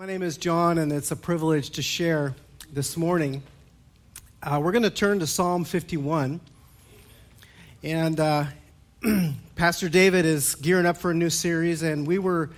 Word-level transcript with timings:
My 0.00 0.06
name 0.06 0.22
is 0.22 0.38
John, 0.38 0.78
and 0.78 0.90
it's 0.90 1.10
a 1.10 1.16
privilege 1.16 1.68
to 1.72 1.82
share 1.82 2.34
this 2.72 2.96
morning. 2.96 3.42
Uh, 4.42 4.58
we're 4.64 4.72
going 4.72 4.84
to 4.84 4.88
turn 4.88 5.18
to 5.18 5.26
Psalm 5.26 5.62
51. 5.64 6.40
And 7.82 8.18
uh, 8.18 8.44
Pastor 9.56 9.90
David 9.90 10.24
is 10.24 10.54
gearing 10.54 10.86
up 10.86 10.96
for 10.96 11.10
a 11.10 11.14
new 11.14 11.28
series, 11.28 11.82
and 11.82 12.06
we 12.06 12.18
were, 12.18 12.48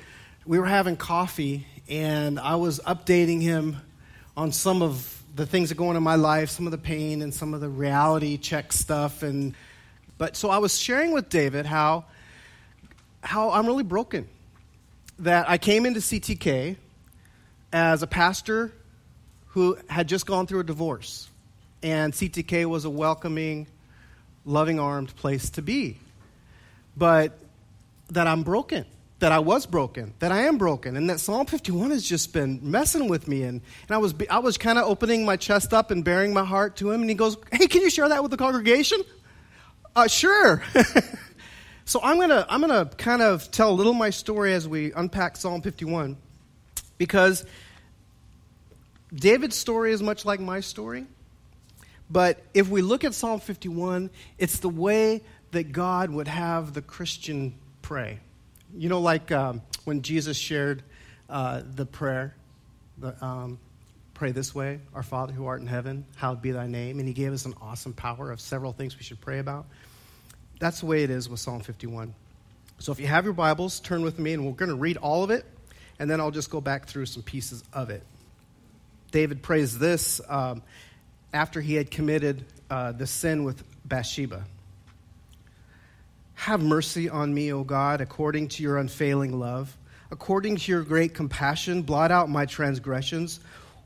we 0.47 0.61
were 0.61 0.67
having 0.67 0.97
coffee, 0.97 1.67
and 1.89 2.39
I 2.39 2.55
was 2.55 2.79
updating 2.87 3.43
him 3.43 3.77
on 4.36 4.52
some 4.52 4.80
of 4.80 5.20
the 5.34 5.45
things 5.45 5.70
that 5.70 5.74
go 5.74 5.88
on 5.88 5.96
in 5.96 6.02
my 6.04 6.14
life, 6.14 6.48
some 6.48 6.68
of 6.68 6.70
the 6.70 6.79
pain 6.79 7.22
and 7.22 7.34
some 7.34 7.54
of 7.54 7.61
the 7.61 7.68
reality 7.68 8.36
check 8.36 8.72
stuff. 8.72 9.24
And, 9.24 9.56
but 10.16 10.36
so 10.36 10.48
I 10.48 10.59
was 10.59 10.79
sharing 10.79 11.11
with 11.11 11.29
David 11.29 11.66
how, 11.66 12.04
how 13.20 13.50
I'm 13.50 13.66
really 13.66 13.82
broken. 13.82 14.29
That 15.18 15.50
I 15.50 15.59
came 15.59 15.86
into 15.86 15.98
CTK 15.98 16.77
as 17.73 18.02
a 18.02 18.07
pastor 18.07 18.73
who 19.48 19.77
had 19.88 20.09
just 20.09 20.27
gone 20.27 20.47
through 20.47 20.60
a 20.60 20.65
divorce. 20.65 21.28
And 21.83 22.12
CTK 22.12 22.66
was 22.66 22.84
a 22.84 22.91
welcoming, 22.91 23.66
loving 24.45 24.78
armed 24.78 25.14
place 25.16 25.51
to 25.51 25.62
be. 25.62 25.98
But 26.97 27.38
that 28.11 28.27
I'm 28.27 28.42
broken, 28.42 28.84
that 29.19 29.33
I 29.33 29.38
was 29.38 29.66
broken, 29.66 30.14
that 30.19 30.33
I 30.33 30.42
am 30.42 30.59
broken, 30.59 30.97
and 30.97 31.09
that 31.11 31.20
Psalm 31.20 31.47
51 31.47 31.91
has 31.91 32.02
just 32.02 32.33
been 32.33 32.61
messing 32.62 33.09
with 33.09 33.27
me. 33.27 33.42
And, 33.42 33.61
and 33.89 33.91
I 33.91 33.98
was, 33.98 34.14
I 34.30 34.39
was 34.39 34.59
kind 34.59 34.78
of 34.78 34.84
opening 34.84 35.25
my 35.25 35.36
chest 35.36 35.73
up 35.73 35.91
and 35.91 36.05
baring 36.05 36.33
my 36.33 36.45
heart 36.45 36.77
to 36.77 36.91
him. 36.91 37.00
And 37.00 37.11
he 37.11 37.16
goes, 37.16 37.36
Hey, 37.50 37.66
can 37.66 37.83
you 37.83 37.91
share 37.91 38.09
that 38.09 38.23
with 38.23 38.30
the 38.30 38.36
congregation? 38.36 39.02
Uh, 39.97 40.06
sure. 40.09 40.62
so 41.84 42.00
I'm 42.02 42.16
going 42.16 42.30
to 42.30 42.47
I'm 42.48 42.61
gonna 42.61 42.86
kind 42.97 43.20
of 43.20 43.50
tell 43.50 43.70
a 43.70 43.75
little 43.75 43.92
my 43.92 44.11
story 44.11 44.55
as 44.55 44.66
we 44.66 44.92
unpack 44.92 45.36
Psalm 45.36 45.61
51 45.61 46.16
because 47.02 47.45
David's 49.12 49.56
story 49.56 49.92
is 49.92 50.01
much 50.01 50.24
like 50.24 50.38
my 50.38 50.61
story. 50.61 51.05
But 52.08 52.41
if 52.55 52.69
we 52.69 52.81
look 52.81 53.03
at 53.03 53.12
Psalm 53.12 53.41
51, 53.41 54.08
it's 54.39 54.61
the 54.61 54.69
way 54.69 55.23
that 55.50 55.73
God 55.73 56.11
would 56.11 56.28
have 56.28 56.75
the 56.75 56.80
Christian 56.80 57.55
pray. 57.83 58.20
You 58.73 58.89
know, 58.89 59.00
like 59.00 59.33
um, 59.33 59.62
when 59.83 60.03
Jesus 60.03 60.36
shared 60.36 60.84
uh, 61.28 61.62
the 61.75 61.86
prayer, 61.86 62.36
the, 62.98 63.20
um, 63.25 63.58
pray 64.14 64.30
this 64.30 64.55
way 64.55 64.78
Our 64.95 65.03
Father 65.03 65.33
who 65.33 65.47
art 65.47 65.61
in 65.61 65.67
heaven, 65.67 66.06
hallowed 66.14 66.41
be 66.41 66.53
thy 66.53 66.69
name. 66.69 67.00
And 67.00 67.08
he 67.08 67.14
gave 67.14 67.33
us 67.33 67.47
an 67.47 67.55
awesome 67.61 67.95
power 67.95 68.30
of 68.30 68.41
several 68.41 68.73
things 68.73 68.97
we 68.97 69.03
should 69.03 69.20
pray 69.20 69.41
about. 69.41 69.67
That's 70.61 70.78
the 70.78 70.86
way 70.86 71.03
it 71.03 71.11
is 71.11 71.28
with 71.28 71.41
Psalm 71.41 71.62
51. 71.62 72.14
So 72.78 72.92
if 72.92 73.00
you 73.00 73.08
have 73.08 73.25
your 73.25 73.34
Bibles, 73.34 73.80
turn 73.80 74.03
with 74.03 74.20
me, 74.20 74.34
and 74.34 74.47
we're 74.47 74.53
going 74.53 74.69
to 74.69 74.77
read 74.77 74.98
all 74.98 75.25
of 75.25 75.30
it, 75.30 75.45
and 76.03 76.11
then 76.11 76.20
I'll 76.20 76.33
just 76.33 76.50
go 76.50 76.61
back 76.61 76.86
through 76.86 77.06
some 77.06 77.22
pieces 77.22 77.62
of 77.72 77.89
it. 77.89 78.03
David 79.12 79.41
prays 79.41 79.78
this 79.78 80.20
um, 80.28 80.61
after 81.33 81.61
he 81.61 81.77
had 81.77 81.92
committed 81.92 82.45
uh, 82.69 82.91
the 82.91 83.06
sin 83.06 83.45
with 83.45 83.62
Bathsheba. 83.84 84.45
Have 86.34 86.61
mercy 86.61 87.08
on 87.08 87.33
me, 87.33 87.53
O 87.53 87.62
God, 87.62 88.00
according 88.00 88.48
to 88.48 88.64
your 88.64 88.78
unfailing 88.78 89.39
love. 89.39 89.77
According 90.11 90.56
to 90.56 90.73
your 90.73 90.83
great 90.83 91.14
compassion, 91.14 91.83
blot 91.83 92.11
out 92.11 92.28
my 92.28 92.47
transgressions. 92.47 93.39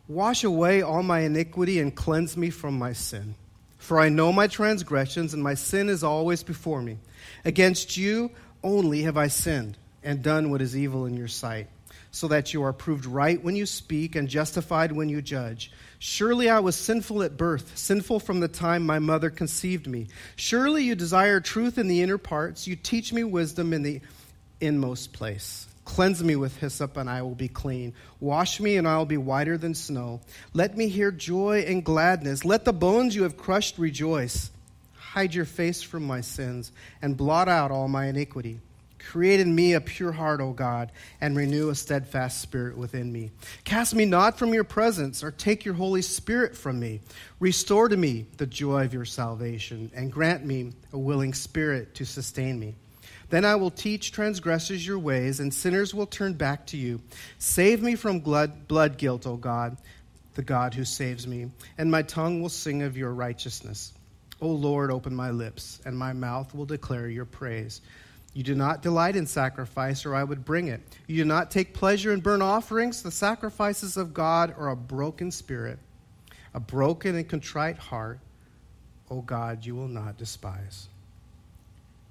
Wash 0.09 0.43
away 0.43 0.81
all 0.81 1.03
my 1.03 1.21
iniquity 1.21 1.81
and 1.81 1.95
cleanse 1.95 2.35
me 2.35 2.49
from 2.49 2.79
my 2.79 2.95
sin. 2.95 3.35
For 3.77 4.01
I 4.01 4.09
know 4.09 4.33
my 4.33 4.47
transgressions, 4.47 5.35
and 5.35 5.43
my 5.43 5.53
sin 5.53 5.91
is 5.91 6.03
always 6.03 6.43
before 6.43 6.81
me. 6.81 6.97
Against 7.45 7.99
you 7.99 8.31
only 8.65 9.03
have 9.03 9.19
I 9.19 9.27
sinned 9.27 9.77
and 10.03 10.23
done 10.23 10.51
what 10.51 10.63
is 10.63 10.75
evil 10.75 11.05
in 11.05 11.15
your 11.15 11.29
sight 11.29 11.67
so 12.11 12.29
that 12.29 12.55
you 12.55 12.63
are 12.63 12.73
proved 12.73 13.07
right 13.07 13.43
when 13.43 13.57
you 13.57 13.67
speak 13.67 14.17
and 14.17 14.29
justified 14.29 14.93
when 14.93 15.09
you 15.09 15.23
judge. 15.23 15.71
Surely 15.99 16.49
I 16.49 16.61
was 16.61 16.77
sinful 16.77 17.23
at 17.23 17.37
birth, 17.37 17.77
sinful 17.77 18.21
from 18.21 18.41
the 18.41 18.49
time 18.49 18.85
my 18.85 18.99
mother 18.99 19.31
conceived 19.31 19.87
me. 19.87 20.09
Surely 20.37 20.85
you 20.85 20.95
desire 20.95 21.41
truth 21.41 21.79
in 21.79 21.89
the 21.89 22.03
inner 22.03 22.19
parts. 22.19 22.67
You 22.67 22.77
teach 22.77 23.13
me 23.13 23.25
wisdom 23.25 23.73
in 23.73 23.83
the 23.83 24.01
inmost 24.61 25.13
place. 25.13 25.67
Cleanse 25.85 26.23
me 26.23 26.35
with 26.35 26.57
hyssop, 26.57 26.97
and 26.97 27.09
I 27.09 27.23
will 27.23 27.37
be 27.37 27.49
clean. 27.49 27.95
Wash 28.19 28.59
me, 28.59 28.77
and 28.77 28.89
I 28.89 28.99
will 28.99 29.07
be 29.07 29.17
whiter 29.17 29.57
than 29.57 29.75
snow. 29.75 30.21
Let 30.53 30.77
me 30.77 30.89
hear 30.89 31.13
joy 31.13 31.65
and 31.67 31.85
gladness. 31.85 32.45
Let 32.45 32.65
the 32.65 32.73
bones 32.73 33.15
you 33.15 33.23
have 33.23 33.37
crushed 33.37 33.79
rejoice. 33.79 34.51
Hide 34.97 35.33
your 35.33 35.45
face 35.45 35.83
from 35.83 36.05
my 36.05 36.23
sins, 36.23 36.73
and 37.01 37.17
blot 37.17 37.49
out 37.49 37.71
all 37.71 37.87
my 37.87 38.07
iniquity. 38.07 38.61
Create 39.11 39.39
in 39.39 39.55
me 39.55 39.73
a 39.75 39.81
pure 39.81 40.13
heart, 40.13 40.41
O 40.41 40.53
God, 40.53 40.91
and 41.21 41.37
renew 41.37 41.71
a 41.71 41.75
steadfast 41.75 42.41
spirit 42.41 42.77
within 42.77 43.13
me. 43.13 43.31
Cast 43.65 43.95
me 43.95 44.05
not 44.05 44.37
from 44.37 44.53
your 44.53 44.65
presence, 44.65 45.23
or 45.23 45.31
take 45.31 45.65
your 45.65 45.75
Holy 45.75 46.03
Spirit 46.03 46.57
from 46.57 46.81
me. 46.81 47.01
Restore 47.39 47.89
to 47.89 47.97
me 47.97 48.27
the 48.37 48.47
joy 48.47 48.85
of 48.85 48.93
your 48.93 49.05
salvation, 49.05 49.91
and 49.95 50.13
grant 50.13 50.45
me 50.45 50.73
a 50.93 50.99
willing 50.99 51.35
spirit 51.35 51.95
to 51.95 52.05
sustain 52.05 52.59
me. 52.59 52.75
Then 53.31 53.45
I 53.45 53.55
will 53.55 53.71
teach 53.71 54.13
transgressors 54.13 54.87
your 54.87 54.99
ways, 54.99 55.39
and 55.39 55.55
sinners 55.55 55.95
will 55.95 56.07
turn 56.07 56.35
back 56.35 56.67
to 56.69 56.77
you. 56.77 57.01
Save 57.39 57.83
me 57.83 57.95
from 57.95 58.21
blood, 58.21 58.67
blood 58.67 58.99
guilt, 58.99 59.27
O 59.27 59.37
God, 59.37 59.77
the 60.35 60.43
God 60.43 60.75
who 60.75 60.85
saves 60.85 61.27
me, 61.27 61.51
and 61.79 61.91
my 61.91 62.03
tongue 62.03 62.43
will 62.43 62.49
sing 62.49 62.83
of 62.83 62.97
your 62.97 63.13
righteousness. 63.13 63.93
O 64.41 64.49
Lord, 64.49 64.91
open 64.91 65.15
my 65.15 65.31
lips, 65.31 65.81
and 65.85 65.97
my 65.97 66.13
mouth 66.13 66.55
will 66.55 66.67
declare 66.67 67.09
your 67.09 67.25
praise. 67.25 67.81
You 68.37 68.43
do 68.43 68.55
not 68.55 68.83
delight 68.83 69.17
in 69.17 69.27
sacrifice, 69.27 70.05
or 70.05 70.15
I 70.15 70.23
would 70.23 70.45
bring 70.45 70.69
it. 70.69 70.83
You 71.07 71.17
do 71.17 71.25
not 71.25 71.51
take 71.51 71.73
pleasure 71.73 72.13
in 72.13 72.21
burnt 72.21 72.43
offerings. 72.43 73.03
The 73.03 73.11
sacrifices 73.11 73.97
of 73.97 74.13
God 74.13 74.55
are 74.59 74.69
a 74.69 74.77
broken 74.77 75.31
spirit, 75.31 75.79
a 76.53 76.61
broken 76.61 77.17
and 77.17 77.27
contrite 77.27 77.79
heart. 77.79 78.19
O 79.11 79.23
God, 79.23 79.65
you 79.65 79.75
will 79.75 79.89
not 79.89 80.19
despise. 80.19 80.89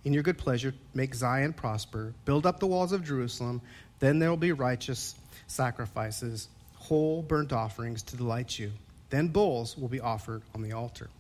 In 0.03 0.13
your 0.13 0.23
good 0.23 0.39
pleasure, 0.39 0.73
make 0.95 1.13
Zion 1.13 1.53
prosper. 1.53 2.15
Build 2.25 2.47
up 2.47 2.59
the 2.59 2.65
walls 2.65 2.91
of 2.91 3.03
Jerusalem. 3.03 3.61
Then 3.99 4.17
there 4.17 4.31
will 4.31 4.35
be 4.35 4.51
righteous 4.51 5.13
sacrifices, 5.45 6.47
whole 6.73 7.21
burnt 7.21 7.53
offerings 7.53 8.01
to 8.01 8.17
delight 8.17 8.57
you. 8.57 8.71
Then 9.11 9.27
bulls 9.27 9.77
will 9.77 9.89
be 9.89 9.99
offered 9.99 10.41
on 10.55 10.63
the 10.63 10.71
altar. 10.71 11.11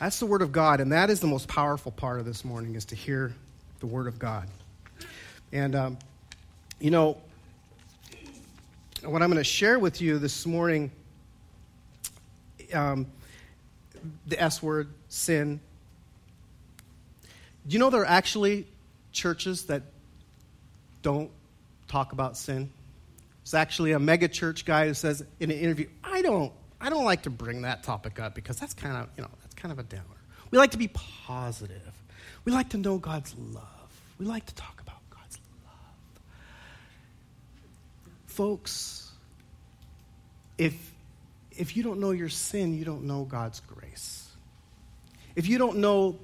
That's 0.00 0.20
the 0.20 0.26
word 0.26 0.40
of 0.40 0.52
God, 0.52 0.80
and 0.80 0.90
that 0.92 1.10
is 1.10 1.20
the 1.20 1.26
most 1.26 1.48
powerful 1.48 1.92
part 1.92 2.18
of 2.18 2.24
this 2.24 2.46
morning, 2.46 2.74
is 2.74 2.86
to 2.86 2.94
hear 2.94 3.34
the 3.80 3.86
Word 3.86 4.06
of 4.06 4.18
God. 4.18 4.48
And, 5.52 5.74
um, 5.74 5.98
you 6.80 6.90
know, 6.90 7.18
what 9.04 9.22
I'm 9.22 9.30
going 9.30 9.38
to 9.38 9.44
share 9.44 9.78
with 9.78 10.00
you 10.00 10.18
this 10.18 10.44
morning, 10.46 10.90
um, 12.72 13.06
the 14.26 14.40
S 14.40 14.62
word, 14.62 14.88
sin. 15.08 15.60
Do 17.66 17.72
you 17.72 17.78
know 17.78 17.90
there 17.90 18.02
are 18.02 18.06
actually 18.06 18.66
churches 19.12 19.64
that 19.66 19.82
don't 21.02 21.30
talk 21.86 22.12
about 22.12 22.36
sin? 22.36 22.70
It's 23.42 23.54
actually 23.54 23.92
a 23.92 23.98
mega 23.98 24.28
church 24.28 24.64
guy 24.64 24.88
who 24.88 24.94
says 24.94 25.24
in 25.40 25.50
an 25.50 25.58
interview, 25.58 25.88
I 26.04 26.22
don't, 26.22 26.52
I 26.80 26.90
don't 26.90 27.04
like 27.04 27.22
to 27.22 27.30
bring 27.30 27.62
that 27.62 27.82
topic 27.82 28.20
up 28.20 28.34
because 28.34 28.58
that's 28.58 28.74
kind 28.74 28.96
of, 28.96 29.08
you 29.16 29.22
know, 29.22 29.30
that's 29.42 29.54
kind 29.54 29.72
of 29.72 29.78
a 29.78 29.82
downer. 29.84 30.04
We 30.50 30.58
like 30.58 30.72
to 30.72 30.78
be 30.78 30.88
positive. 30.88 31.92
We 32.48 32.54
like 32.54 32.70
to 32.70 32.78
know 32.78 32.96
God's 32.96 33.34
love. 33.52 34.00
We 34.18 34.24
like 34.24 34.46
to 34.46 34.54
talk 34.54 34.80
about 34.80 35.02
God's 35.10 35.38
love. 35.66 36.22
Folks, 38.24 39.12
if, 40.56 40.72
if 41.58 41.76
you 41.76 41.82
don't 41.82 42.00
know 42.00 42.12
your 42.12 42.30
sin, 42.30 42.78
you 42.78 42.86
don't 42.86 43.04
know 43.04 43.24
God's 43.24 43.60
grace. 43.60 44.30
If 45.36 45.46
you 45.46 45.58
don't 45.58 45.76
know 45.76 46.18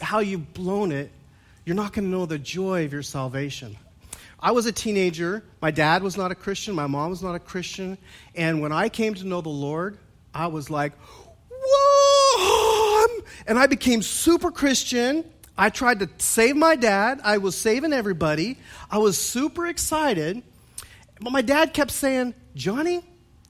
how 0.00 0.20
you've 0.20 0.54
blown 0.54 0.92
it, 0.92 1.10
you're 1.64 1.74
not 1.74 1.94
going 1.94 2.04
to 2.04 2.10
know 2.12 2.26
the 2.26 2.38
joy 2.38 2.84
of 2.84 2.92
your 2.92 3.02
salvation. 3.02 3.76
I 4.38 4.52
was 4.52 4.66
a 4.66 4.72
teenager. 4.72 5.42
My 5.60 5.72
dad 5.72 6.04
was 6.04 6.16
not 6.16 6.30
a 6.30 6.36
Christian. 6.36 6.76
My 6.76 6.86
mom 6.86 7.10
was 7.10 7.24
not 7.24 7.34
a 7.34 7.40
Christian. 7.40 7.98
And 8.36 8.60
when 8.60 8.70
I 8.70 8.88
came 8.88 9.14
to 9.14 9.26
know 9.26 9.40
the 9.40 9.48
Lord, 9.48 9.98
I 10.32 10.46
was 10.46 10.70
like, 10.70 10.92
whoa! 11.50 13.24
And 13.48 13.58
I 13.58 13.66
became 13.66 14.00
super 14.00 14.52
Christian. 14.52 15.24
I 15.60 15.68
tried 15.68 15.98
to 15.98 16.08
save 16.16 16.56
my 16.56 16.74
dad. 16.74 17.20
I 17.22 17.36
was 17.36 17.54
saving 17.54 17.92
everybody. 17.92 18.56
I 18.90 18.96
was 18.96 19.18
super 19.18 19.66
excited. 19.66 20.42
But 21.20 21.32
my 21.32 21.42
dad 21.42 21.74
kept 21.74 21.90
saying, 21.90 22.32
Johnny, 22.54 23.04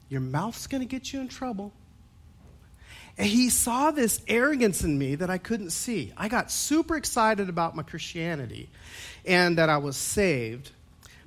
your 0.09 0.19
mouth's 0.19 0.67
going 0.67 0.81
to 0.81 0.85
get 0.85 1.13
you 1.13 1.21
in 1.21 1.29
trouble. 1.29 1.71
And 3.17 3.27
he 3.27 3.49
saw 3.49 3.91
this 3.91 4.21
arrogance 4.27 4.83
in 4.83 4.99
me 4.99 5.15
that 5.15 5.29
I 5.29 5.37
couldn't 5.37 5.69
see. 5.69 6.11
I 6.17 6.27
got 6.27 6.51
super 6.51 6.97
excited 6.97 7.47
about 7.47 7.77
my 7.77 7.83
Christianity 7.83 8.69
and 9.25 9.57
that 9.57 9.69
I 9.69 9.77
was 9.77 9.95
saved. 9.95 10.71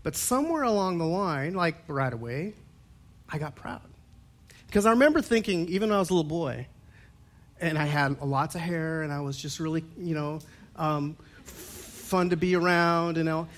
But 0.02 0.16
somewhere 0.16 0.64
along 0.64 0.98
the 0.98 1.06
line, 1.06 1.54
like 1.54 1.76
right 1.88 2.12
away, 2.12 2.52
I 3.30 3.38
got 3.38 3.54
proud. 3.54 3.80
Because 4.66 4.84
I 4.84 4.90
remember 4.90 5.22
thinking, 5.22 5.66
even 5.68 5.88
when 5.88 5.96
I 5.96 6.00
was 6.00 6.10
a 6.10 6.12
little 6.12 6.28
boy, 6.28 6.66
and 7.58 7.78
I 7.78 7.86
had 7.86 8.20
lots 8.20 8.54
of 8.54 8.60
hair, 8.60 9.00
and 9.00 9.10
I 9.10 9.20
was 9.20 9.38
just 9.38 9.60
really, 9.60 9.82
you 9.96 10.14
know, 10.14 10.40
um, 10.76 11.16
fun 11.44 12.30
to 12.30 12.36
be 12.36 12.54
around, 12.56 13.16
you 13.16 13.24
know. 13.24 13.48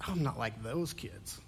I'm 0.00 0.22
not 0.22 0.38
like 0.38 0.62
those 0.62 0.92
kids. 0.92 1.40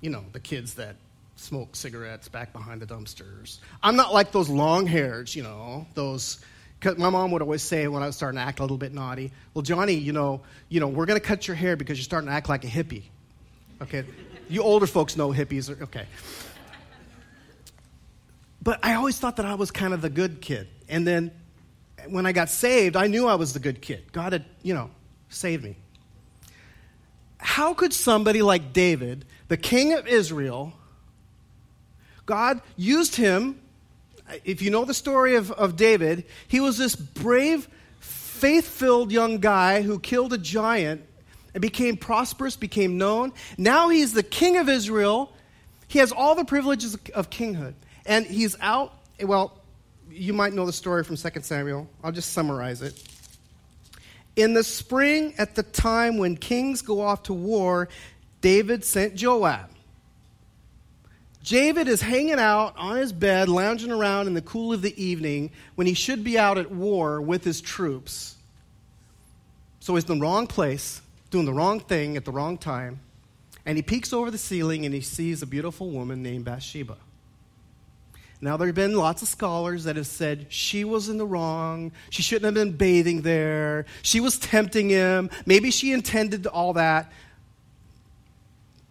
you 0.00 0.10
know, 0.10 0.22
the 0.32 0.40
kids 0.40 0.74
that 0.74 0.96
smoke 1.36 1.74
cigarettes 1.74 2.28
back 2.28 2.52
behind 2.52 2.82
the 2.82 2.86
dumpsters. 2.86 3.58
I'm 3.82 3.96
not 3.96 4.12
like 4.12 4.32
those 4.32 4.48
long 4.50 4.86
hairs, 4.86 5.34
you 5.34 5.42
know, 5.42 5.86
those. 5.94 6.38
Cause 6.80 6.98
my 6.98 7.08
mom 7.08 7.30
would 7.30 7.40
always 7.40 7.62
say 7.62 7.88
when 7.88 8.02
I 8.02 8.06
was 8.06 8.16
starting 8.16 8.36
to 8.38 8.42
act 8.44 8.58
a 8.58 8.62
little 8.62 8.76
bit 8.76 8.92
naughty, 8.92 9.32
"Well, 9.54 9.62
Johnny, 9.62 9.94
you 9.94 10.12
know, 10.12 10.42
you 10.68 10.80
know, 10.80 10.88
we're 10.88 11.06
going 11.06 11.18
to 11.18 11.26
cut 11.26 11.48
your 11.48 11.54
hair 11.56 11.76
because 11.76 11.96
you're 11.98 12.04
starting 12.04 12.28
to 12.28 12.34
act 12.34 12.48
like 12.50 12.64
a 12.64 12.68
hippie." 12.68 13.04
Okay, 13.80 14.04
you 14.50 14.62
older 14.62 14.86
folks 14.86 15.16
know 15.16 15.30
hippies 15.30 15.70
are 15.70 15.82
okay. 15.84 16.06
But 18.62 18.80
I 18.82 18.94
always 18.94 19.18
thought 19.18 19.36
that 19.36 19.46
I 19.46 19.54
was 19.54 19.70
kind 19.70 19.94
of 19.94 20.02
the 20.02 20.10
good 20.10 20.40
kid, 20.42 20.68
and 20.88 21.06
then 21.06 21.30
when 22.08 22.26
I 22.26 22.32
got 22.32 22.50
saved, 22.50 22.96
I 22.96 23.06
knew 23.06 23.26
I 23.26 23.34
was 23.34 23.52
the 23.52 23.58
good 23.58 23.80
kid. 23.80 24.12
God 24.12 24.32
had, 24.32 24.44
you 24.62 24.74
know, 24.74 24.90
saved 25.28 25.64
me. 25.64 25.76
How 27.38 27.74
could 27.74 27.92
somebody 27.92 28.42
like 28.42 28.72
David, 28.72 29.24
the 29.48 29.56
king 29.56 29.92
of 29.92 30.06
Israel, 30.06 30.72
God 32.26 32.60
used 32.76 33.16
him. 33.16 33.60
If 34.44 34.62
you 34.62 34.70
know 34.70 34.84
the 34.84 34.94
story 34.94 35.36
of, 35.36 35.52
of 35.52 35.76
David, 35.76 36.24
he 36.48 36.60
was 36.60 36.78
this 36.78 36.96
brave, 36.96 37.68
faith 38.00 38.66
filled 38.66 39.12
young 39.12 39.38
guy 39.38 39.82
who 39.82 39.98
killed 39.98 40.32
a 40.32 40.38
giant 40.38 41.04
and 41.52 41.60
became 41.60 41.96
prosperous, 41.96 42.56
became 42.56 42.96
known. 42.96 43.32
Now 43.58 43.90
he's 43.90 44.12
the 44.12 44.22
king 44.22 44.56
of 44.56 44.68
Israel. 44.68 45.32
He 45.88 45.98
has 45.98 46.10
all 46.10 46.34
the 46.34 46.44
privileges 46.44 46.96
of 47.14 47.30
kinghood. 47.30 47.74
And 48.06 48.26
he's 48.26 48.56
out, 48.60 48.94
well, 49.22 49.60
you 50.14 50.32
might 50.32 50.52
know 50.52 50.66
the 50.66 50.72
story 50.72 51.04
from 51.04 51.16
2 51.16 51.28
Samuel. 51.42 51.88
I'll 52.02 52.12
just 52.12 52.32
summarize 52.32 52.82
it. 52.82 53.02
In 54.36 54.54
the 54.54 54.64
spring, 54.64 55.34
at 55.38 55.54
the 55.54 55.62
time 55.62 56.18
when 56.18 56.36
kings 56.36 56.82
go 56.82 57.00
off 57.00 57.24
to 57.24 57.34
war, 57.34 57.88
David 58.40 58.84
sent 58.84 59.14
Joab. 59.14 59.70
David 61.44 61.88
is 61.88 62.00
hanging 62.00 62.38
out 62.38 62.74
on 62.76 62.96
his 62.96 63.12
bed, 63.12 63.48
lounging 63.48 63.90
around 63.90 64.26
in 64.26 64.34
the 64.34 64.42
cool 64.42 64.72
of 64.72 64.82
the 64.82 65.02
evening 65.02 65.50
when 65.74 65.86
he 65.86 65.94
should 65.94 66.24
be 66.24 66.38
out 66.38 66.56
at 66.56 66.70
war 66.70 67.20
with 67.20 67.44
his 67.44 67.60
troops. 67.60 68.36
So 69.80 69.94
he's 69.94 70.08
in 70.08 70.18
the 70.18 70.24
wrong 70.24 70.46
place, 70.46 71.02
doing 71.30 71.44
the 71.44 71.52
wrong 71.52 71.80
thing 71.80 72.16
at 72.16 72.24
the 72.24 72.32
wrong 72.32 72.56
time. 72.56 73.00
And 73.66 73.76
he 73.76 73.82
peeks 73.82 74.12
over 74.12 74.30
the 74.30 74.38
ceiling 74.38 74.86
and 74.86 74.94
he 74.94 75.02
sees 75.02 75.42
a 75.42 75.46
beautiful 75.46 75.90
woman 75.90 76.22
named 76.22 76.46
Bathsheba. 76.46 76.96
Now, 78.40 78.56
there 78.56 78.66
have 78.66 78.74
been 78.74 78.96
lots 78.96 79.22
of 79.22 79.28
scholars 79.28 79.84
that 79.84 79.96
have 79.96 80.06
said 80.06 80.46
she 80.50 80.84
was 80.84 81.08
in 81.08 81.16
the 81.16 81.26
wrong. 81.26 81.92
She 82.10 82.22
shouldn't 82.22 82.44
have 82.44 82.54
been 82.54 82.76
bathing 82.76 83.22
there. 83.22 83.86
She 84.02 84.20
was 84.20 84.38
tempting 84.38 84.90
him. 84.90 85.30
Maybe 85.46 85.70
she 85.70 85.92
intended 85.92 86.46
all 86.46 86.74
that. 86.74 87.10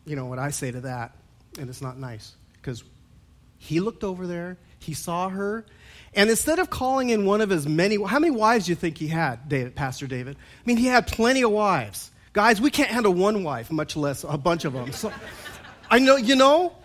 You 0.06 0.16
know 0.16 0.26
what 0.26 0.40
I 0.40 0.50
say 0.50 0.72
to 0.72 0.82
that? 0.82 1.16
And 1.60 1.70
it's 1.70 1.82
not 1.82 1.98
nice 1.98 2.34
because 2.54 2.84
he 3.58 3.80
looked 3.80 4.04
over 4.04 4.28
there, 4.28 4.58
he 4.80 4.94
saw 4.94 5.30
her, 5.30 5.66
and 6.16 6.30
instead 6.30 6.60
of 6.60 6.70
calling 6.70 7.10
in 7.10 7.26
one 7.26 7.42
of 7.42 7.50
his 7.50 7.68
many, 7.68 8.02
how 8.04 8.20
many 8.20 8.32
wives 8.32 8.66
do 8.66 8.72
you 8.72 8.76
think 8.76 8.98
he 8.98 9.08
had, 9.08 9.50
David, 9.50 9.76
Pastor 9.76 10.06
David? 10.06 10.36
I 10.38 10.62
mean, 10.66 10.78
he 10.78 10.86
had 10.86 11.08
plenty 11.08 11.44
of 11.44 11.52
wives. 11.52 12.12
Guys, 12.34 12.62
we 12.62 12.70
can't 12.70 12.90
handle 12.90 13.14
one 13.14 13.44
wife, 13.44 13.72
much 13.72 13.96
less 13.96 14.24
a 14.24 14.38
bunch 14.38 14.66
of 14.66 14.74
them. 14.74 14.92
So, 14.92 15.12
I 15.90 16.00
know, 16.00 16.16
you 16.16 16.36
know, 16.36 16.76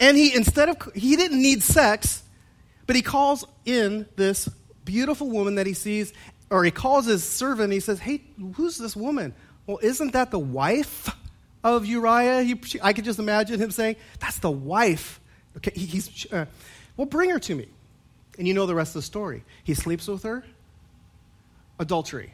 and 0.00 0.16
he 0.16 0.34
instead 0.34 0.68
of 0.68 0.92
he 0.94 1.14
didn't 1.14 1.40
need 1.40 1.62
sex, 1.62 2.24
but 2.86 2.96
he 2.96 3.02
calls 3.02 3.44
in 3.64 4.06
this 4.16 4.48
beautiful 4.84 5.30
woman 5.30 5.54
that 5.54 5.66
he 5.66 5.74
sees, 5.74 6.12
or 6.50 6.64
he 6.64 6.72
calls 6.72 7.06
his 7.06 7.22
servant. 7.22 7.72
He 7.72 7.80
says, 7.80 8.00
"Hey, 8.00 8.22
who's 8.54 8.78
this 8.78 8.96
woman? 8.96 9.34
Well, 9.66 9.78
isn't 9.82 10.14
that 10.14 10.32
the 10.32 10.38
wife 10.38 11.14
of 11.62 11.86
Uriah?" 11.86 12.42
He, 12.42 12.60
I 12.82 12.92
could 12.92 13.04
just 13.04 13.20
imagine 13.20 13.60
him 13.60 13.70
saying, 13.70 13.96
"That's 14.18 14.38
the 14.38 14.50
wife 14.50 15.20
Okay, 15.56 15.72
he's, 15.74 16.26
uh, 16.32 16.46
well, 16.96 17.06
bring 17.06 17.30
her 17.30 17.38
to 17.40 17.54
me. 17.54 17.68
And 18.38 18.46
you 18.46 18.54
know 18.54 18.66
the 18.66 18.74
rest 18.74 18.90
of 18.90 19.02
the 19.02 19.06
story. 19.06 19.44
He 19.64 19.74
sleeps 19.74 20.06
with 20.06 20.22
her. 20.22 20.44
Adultery. 21.78 22.32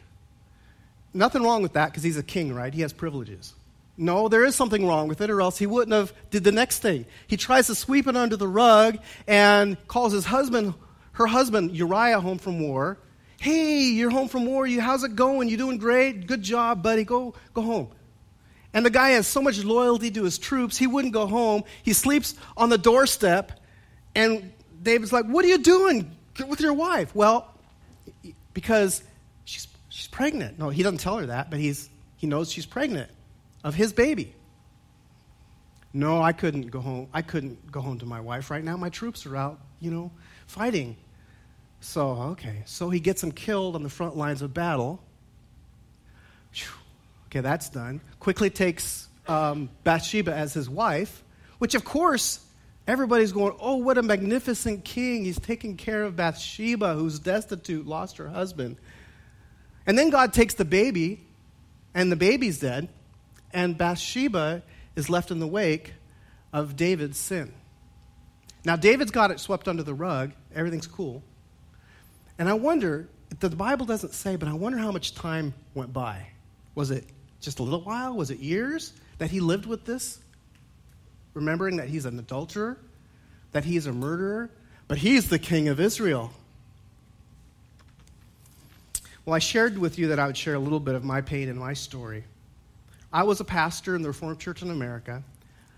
Nothing 1.15 1.43
wrong 1.43 1.63
with 1.63 1.73
that 1.73 1.87
because 1.87 2.03
he's 2.03 2.19
a 2.19 2.23
king, 2.23 2.55
right? 2.55 2.73
He 2.73 2.83
has 2.83 2.93
privileges. 2.93 3.55
No, 3.99 4.29
there 4.29 4.45
is 4.45 4.55
something 4.55 4.87
wrong 4.87 5.09
with 5.09 5.21
it, 5.23 5.31
or 5.31 5.41
else 5.41 5.57
he 5.59 5.67
wouldn't 5.67 5.95
have 5.95 6.13
did 6.31 6.45
the 6.45 6.53
next 6.53 6.81
thing. 6.81 7.07
He 7.27 7.37
tries 7.37 7.69
to 7.69 7.75
sweep 7.75 8.07
it 8.07 8.17
under 8.17 8.37
the 8.37 8.49
rug 8.49 8.99
and 9.27 9.77
calls 9.89 10.13
his 10.13 10.27
husband, 10.27 10.75
her 11.13 11.27
husband 11.27 11.75
Uriah, 11.75 12.21
home 12.21 12.39
from 12.39 12.61
war. 12.61 12.99
Hey, 13.39 13.85
you're 13.85 14.11
home 14.11 14.29
from 14.29 14.45
war. 14.45 14.67
You, 14.67 14.83
how's 14.83 15.03
it 15.03 15.17
going? 15.17 15.49
You 15.49 15.57
doing 15.57 15.79
great? 15.79 16.27
Good 16.27 16.43
job, 16.43 16.83
buddy. 16.83 17.05
Go, 17.05 17.35
go 17.55 17.63
home. 17.63 17.89
And 18.75 18.85
the 18.85 18.91
guy 18.91 19.11
has 19.11 19.27
so 19.27 19.41
much 19.41 19.63
loyalty 19.65 20.11
to 20.11 20.25
his 20.25 20.37
troops, 20.37 20.77
he 20.77 20.87
wouldn't 20.87 21.15
go 21.15 21.27
home. 21.27 21.65
He 21.83 21.95
sleeps 21.95 22.35
on 22.57 22.69
the 22.69 22.79
doorstep. 22.79 23.53
And 24.15 24.53
David's 24.83 25.13
like, 25.13 25.25
What 25.25 25.43
are 25.45 25.49
you 25.49 25.59
doing 25.59 26.15
with 26.47 26.61
your 26.61 26.75
wife? 26.75 27.15
Well, 27.15 27.51
because 28.53 29.03
she's, 29.47 29.67
she's 29.89 30.09
pregnant. 30.09 30.59
No, 30.59 30.69
he 30.69 30.83
doesn't 30.83 30.99
tell 31.01 31.17
her 31.17 31.27
that, 31.27 31.51
but 31.51 31.59
he's, 31.59 31.89
he 32.19 32.27
knows 32.27 32.53
she's 32.53 32.67
pregnant 32.67 33.11
of 33.67 33.75
his 33.75 33.93
baby. 33.93 34.33
No, 35.93 36.23
I 36.23 36.33
couldn't 36.33 36.71
go 36.71 36.81
home. 36.81 37.09
I 37.13 37.21
couldn't 37.21 37.73
go 37.73 37.81
home 37.81 37.99
to 37.99 38.07
my 38.07 38.21
wife 38.21 38.49
right 38.49 38.63
now. 38.63 38.77
My 38.77 38.91
troops 38.91 39.27
are 39.27 39.37
out, 39.37 39.59
you 39.81 39.91
know, 39.91 40.13
fighting. 40.47 40.97
So, 41.81 42.11
okay. 42.33 42.63
So 42.67 42.91
he 42.91 43.01
gets 43.01 43.25
him 43.25 43.33
killed 43.33 43.75
on 43.75 43.83
the 43.83 43.89
front 43.89 44.17
lines 44.17 44.41
of 44.41 44.55
battle. 44.55 45.03
Whew. 46.55 46.69
Okay, 47.27 47.41
that's 47.41 47.69
done. 47.69 48.01
Quickly 48.21 48.51
takes 48.51 49.09
um, 49.27 49.69
Bathsheba 49.83 50.33
as 50.33 50.55
his 50.55 50.71
wife, 50.71 51.25
which 51.59 51.75
of 51.75 51.85
course 51.85 52.39
everybody's 52.87 53.33
going, 53.33 53.57
oh, 53.61 53.77
what 53.77 53.99
a 53.99 54.03
magnificent 54.03 54.85
king. 54.85 55.25
He's 55.25 55.41
taking 55.41 55.77
care 55.77 56.05
of 56.05 56.15
Bathsheba, 56.15 56.95
who's 56.95 57.19
destitute, 57.19 57.85
lost 57.85 58.19
her 58.19 58.29
husband. 58.29 58.77
And 59.89 59.99
then 59.99 60.11
God 60.11 60.33
takes 60.33 60.55
the 60.55 60.65
baby, 60.65 61.27
and 61.95 62.13
the 62.13 62.17
baby's 62.17 62.61
dead, 62.61 62.91
and 63.53 63.77
Bathsheba 63.77 64.63
is 64.95 65.11
left 65.11 65.31
in 65.31 65.39
the 65.39 65.47
wake 65.47 65.95
of 66.53 66.77
David's 66.77 67.19
sin. 67.19 67.53
Now, 68.65 68.77
David's 68.77 69.11
got 69.11 69.31
it 69.31 69.39
swept 69.39 69.69
under 69.69 69.83
the 69.83 69.95
rug. 69.95 70.33
Everything's 70.55 70.87
cool. 70.87 71.23
And 72.39 72.49
I 72.49 72.55
wonder, 72.55 73.09
the 73.39 73.51
Bible 73.51 73.87
doesn't 73.87 74.13
say, 74.13 74.37
but 74.37 74.49
I 74.49 74.55
wonder 74.55 74.79
how 74.79 74.91
much 74.91 75.15
time 75.15 75.55
went 75.75 75.93
by. 75.93 76.27
Was 76.75 76.91
it 76.91 77.05
just 77.41 77.61
a 77.61 77.63
little 77.63 77.83
while? 77.83 78.17
Was 78.17 78.31
it 78.31 78.41
years 78.41 78.93
that 79.19 79.31
he 79.31 79.41
lived 79.41 79.67
with 79.67 79.85
this? 79.85 80.19
Remembering 81.35 81.77
that 81.77 81.89
he's 81.89 82.07
an 82.07 82.19
adulterer, 82.19 82.79
that 83.53 83.65
he's 83.65 83.87
a 83.87 83.93
murderer, 83.93 84.51
but 84.89 84.99
he's 84.99 85.29
the 85.29 85.39
king 85.39 85.69
of 85.69 85.79
Israel. 85.79 86.33
Well, 89.25 89.35
I 89.35 89.39
shared 89.39 89.77
with 89.79 89.99
you 89.99 90.09
that 90.09 90.19
I 90.19 90.27
would 90.27 90.37
share 90.37 90.55
a 90.55 90.59
little 90.59 90.81
bit 90.81 90.95
of 90.95 91.05
my 91.05 91.21
pain 91.21 91.49
and 91.49 91.59
my 91.59 91.75
story. 91.75 92.25
I 93.13 93.23
was 93.23 93.41
a 93.41 93.45
pastor 93.45 93.95
in 93.95 94.03
the 94.03 94.09
Reformed 94.09 94.41
Church 94.41 94.63
in 94.63 94.71
America. 94.71 95.23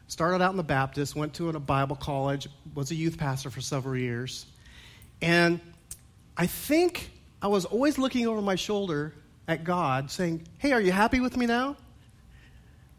Started 0.06 0.42
out 0.42 0.50
in 0.50 0.56
the 0.56 0.62
Baptist, 0.62 1.14
went 1.14 1.34
to 1.34 1.50
a 1.50 1.60
Bible 1.60 1.96
college, 1.96 2.48
was 2.74 2.90
a 2.90 2.94
youth 2.94 3.18
pastor 3.18 3.50
for 3.50 3.60
several 3.60 3.96
years. 3.96 4.46
And 5.20 5.60
I 6.36 6.46
think 6.46 7.10
I 7.42 7.48
was 7.48 7.64
always 7.64 7.98
looking 7.98 8.26
over 8.26 8.40
my 8.40 8.54
shoulder 8.54 9.12
at 9.46 9.64
God 9.64 10.10
saying, 10.10 10.46
Hey, 10.58 10.72
are 10.72 10.80
you 10.80 10.92
happy 10.92 11.20
with 11.20 11.36
me 11.36 11.46
now? 11.46 11.76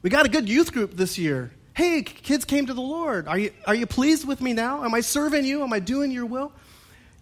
We 0.01 0.09
got 0.09 0.25
a 0.25 0.29
good 0.29 0.47
youth 0.47 0.71
group 0.71 0.95
this 0.95 1.17
year. 1.17 1.51
Hey, 1.73 2.01
kids 2.03 2.45
came 2.45 2.65
to 2.65 2.73
the 2.73 2.81
Lord. 2.81 3.27
Are 3.27 3.37
you, 3.37 3.51
are 3.65 3.75
you 3.75 3.85
pleased 3.85 4.27
with 4.27 4.41
me 4.41 4.53
now? 4.53 4.83
Am 4.83 4.93
I 4.93 5.01
serving 5.01 5.45
you? 5.45 5.63
Am 5.63 5.73
I 5.73 5.79
doing 5.79 6.11
your 6.11 6.25
will? 6.25 6.51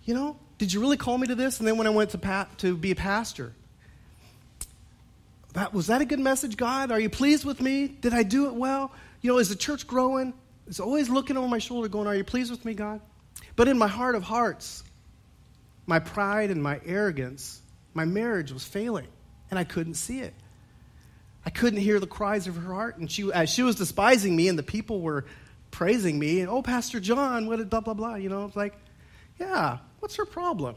You 0.03 0.13
know, 0.15 0.37
did 0.57 0.73
you 0.73 0.79
really 0.79 0.97
call 0.97 1.17
me 1.17 1.27
to 1.27 1.35
this? 1.35 1.59
And 1.59 1.67
then 1.67 1.77
when 1.77 1.87
I 1.87 1.91
went 1.91 2.11
to, 2.11 2.17
pa- 2.17 2.47
to 2.57 2.75
be 2.75 2.91
a 2.91 2.95
pastor, 2.95 3.53
that, 5.57 5.73
was 5.73 5.87
that 5.87 6.01
a 6.01 6.05
good 6.05 6.19
message, 6.19 6.55
God? 6.55 6.91
Are 6.91 6.99
you 6.99 7.09
pleased 7.09 7.43
with 7.43 7.59
me? 7.61 7.87
Did 7.87 8.13
I 8.13 8.21
do 8.21 8.45
it 8.45 8.53
well? 8.53 8.91
You 9.21 9.31
know, 9.31 9.39
is 9.39 9.49
the 9.49 9.55
church 9.55 9.87
growing? 9.87 10.33
It's 10.67 10.79
always 10.79 11.09
looking 11.09 11.35
over 11.35 11.47
my 11.47 11.57
shoulder 11.57 11.87
going, 11.87 12.05
Are 12.05 12.15
you 12.15 12.23
pleased 12.23 12.51
with 12.51 12.63
me, 12.63 12.75
God? 12.75 13.01
But 13.55 13.67
in 13.67 13.75
my 13.75 13.87
heart 13.87 14.13
of 14.13 14.21
hearts, 14.21 14.83
my 15.87 15.97
pride 15.97 16.51
and 16.51 16.61
my 16.61 16.79
arrogance, 16.85 17.59
my 17.95 18.05
marriage 18.05 18.51
was 18.51 18.63
failing 18.63 19.07
and 19.49 19.57
I 19.57 19.63
couldn't 19.63 19.95
see 19.95 20.19
it. 20.19 20.35
I 21.43 21.49
couldn't 21.49 21.79
hear 21.79 21.99
the 21.99 22.07
cries 22.07 22.45
of 22.45 22.55
her 22.57 22.73
heart. 22.73 22.97
And 22.97 23.09
she, 23.09 23.31
as 23.33 23.49
she 23.49 23.63
was 23.63 23.77
despising 23.77 24.35
me, 24.35 24.49
and 24.49 24.59
the 24.59 24.63
people 24.63 25.01
were 25.01 25.25
praising 25.71 26.19
me, 26.19 26.41
and 26.41 26.49
oh, 26.49 26.61
Pastor 26.61 26.99
John, 26.99 27.47
what, 27.47 27.59
a 27.59 27.65
blah, 27.65 27.79
blah, 27.79 27.95
blah. 27.95 28.15
You 28.15 28.29
know, 28.29 28.45
it's 28.45 28.55
like, 28.55 28.75
yeah, 29.39 29.79
what's 30.01 30.17
her 30.17 30.25
problem? 30.25 30.75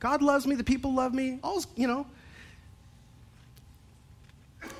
God 0.00 0.22
loves 0.22 0.44
me, 0.44 0.56
the 0.56 0.64
people 0.64 0.92
love 0.92 1.14
me. 1.14 1.38
All, 1.44 1.62
you 1.76 1.86
know. 1.86 2.06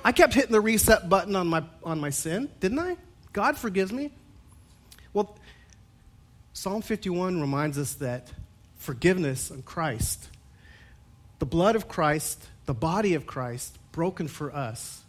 I 0.03 0.11
kept 0.11 0.33
hitting 0.33 0.51
the 0.51 0.61
reset 0.61 1.09
button 1.09 1.35
on 1.35 1.47
my, 1.47 1.63
on 1.83 1.99
my 1.99 2.09
sin, 2.09 2.49
didn't 2.59 2.79
I? 2.79 2.97
God 3.33 3.57
forgives 3.57 3.91
me. 3.91 4.11
Well, 5.13 5.37
Psalm 6.53 6.81
51 6.81 7.39
reminds 7.41 7.77
us 7.77 7.93
that 7.95 8.31
forgiveness 8.77 9.51
in 9.51 9.63
Christ 9.63 10.29
the 11.39 11.45
blood 11.45 11.77
of 11.77 11.87
Christ, 11.87 12.45
the 12.65 12.73
body 12.73 13.13
of 13.13 13.25
Christ, 13.25 13.77
broken 13.93 14.27
for 14.27 14.53
us, 14.53 15.01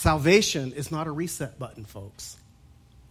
Salvation 0.00 0.72
is 0.72 0.90
not 0.90 1.06
a 1.06 1.10
reset 1.10 1.58
button, 1.58 1.84
folks. 1.84 2.38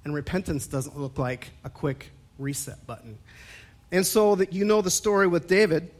And 0.03 0.11
repentance 0.11 0.65
doesn't 0.65 0.97
look 0.97 1.19
like 1.19 1.51
a 1.63 1.69
quick 1.69 2.11
reset 2.39 2.87
button. 2.87 3.19
And 3.91 4.03
so 4.03 4.35
that 4.35 4.53
you 4.53 4.65
know 4.65 4.81
the 4.81 4.89
story 4.89 5.27
with 5.27 5.47
David, 5.47 5.91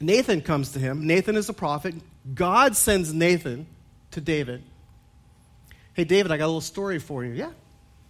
Nathan 0.00 0.40
comes 0.40 0.72
to 0.72 0.78
him. 0.78 1.06
Nathan 1.06 1.36
is 1.36 1.50
a 1.50 1.52
prophet. 1.52 1.94
God 2.34 2.76
sends 2.76 3.12
Nathan 3.12 3.66
to 4.12 4.20
David. 4.20 4.62
Hey, 5.94 6.04
David, 6.04 6.32
I 6.32 6.36
got 6.36 6.44
a 6.44 6.46
little 6.46 6.60
story 6.60 6.98
for 6.98 7.24
you. 7.24 7.32
Yeah, 7.32 7.50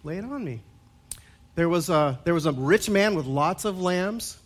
lay 0.03 0.17
it 0.17 0.23
on 0.23 0.43
me. 0.43 0.61
There 1.55 1.69
was 1.69 1.89
a, 1.89 2.19
there 2.23 2.33
was 2.33 2.45
a 2.45 2.51
rich 2.51 2.89
man 2.89 3.15
with 3.15 3.25
lots 3.25 3.65
of 3.65 3.81
lambs, 3.81 4.37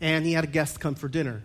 and 0.00 0.24
he 0.24 0.32
had 0.32 0.44
a 0.44 0.48
guest 0.48 0.80
come 0.80 0.94
for 0.94 1.08
dinner. 1.08 1.42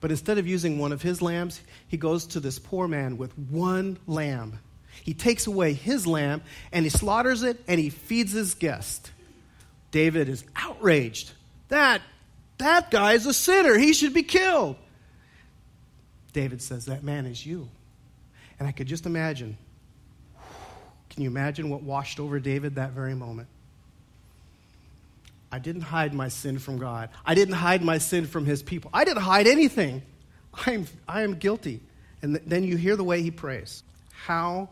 But 0.00 0.10
instead 0.10 0.38
of 0.38 0.46
using 0.46 0.78
one 0.78 0.92
of 0.92 1.00
his 1.00 1.22
lambs, 1.22 1.60
he 1.88 1.96
goes 1.96 2.26
to 2.26 2.40
this 2.40 2.58
poor 2.58 2.86
man 2.86 3.16
with 3.16 3.36
one 3.38 3.98
lamb. 4.06 4.58
He 5.02 5.14
takes 5.14 5.46
away 5.46 5.72
his 5.72 6.06
lamb 6.06 6.42
and 6.72 6.84
he 6.84 6.90
slaughters 6.90 7.42
it 7.42 7.62
and 7.66 7.80
he 7.80 7.88
feeds 7.88 8.32
his 8.32 8.54
guest. 8.54 9.10
David 9.90 10.28
is 10.28 10.44
outraged. 10.56 11.32
That, 11.68 12.02
that 12.58 12.90
guy 12.90 13.14
is 13.14 13.26
a 13.26 13.32
sinner. 13.32 13.78
He 13.78 13.94
should 13.94 14.12
be 14.12 14.22
killed. 14.22 14.76
David 16.34 16.60
says, 16.60 16.84
That 16.84 17.02
man 17.02 17.24
is 17.24 17.46
you. 17.46 17.70
And 18.58 18.68
I 18.68 18.72
could 18.72 18.86
just 18.86 19.06
imagine. 19.06 19.56
Can 21.08 21.22
you 21.22 21.30
imagine 21.30 21.70
what 21.70 21.82
washed 21.82 22.20
over 22.20 22.38
David 22.38 22.74
that 22.74 22.90
very 22.90 23.14
moment? 23.14 23.48
I 25.50 25.60
didn't 25.60 25.82
hide 25.82 26.12
my 26.12 26.28
sin 26.28 26.58
from 26.58 26.78
God. 26.78 27.10
I 27.24 27.34
didn't 27.34 27.54
hide 27.54 27.82
my 27.82 27.98
sin 27.98 28.26
from 28.26 28.44
his 28.44 28.62
people. 28.62 28.90
I 28.92 29.04
didn't 29.04 29.22
hide 29.22 29.46
anything. 29.46 30.02
I 30.66 30.72
am, 30.72 30.86
I 31.06 31.22
am 31.22 31.36
guilty. 31.36 31.80
And 32.22 32.34
th- 32.34 32.44
then 32.46 32.64
you 32.64 32.76
hear 32.76 32.96
the 32.96 33.04
way 33.04 33.22
he 33.22 33.30
prays. 33.30 33.84
How 34.12 34.68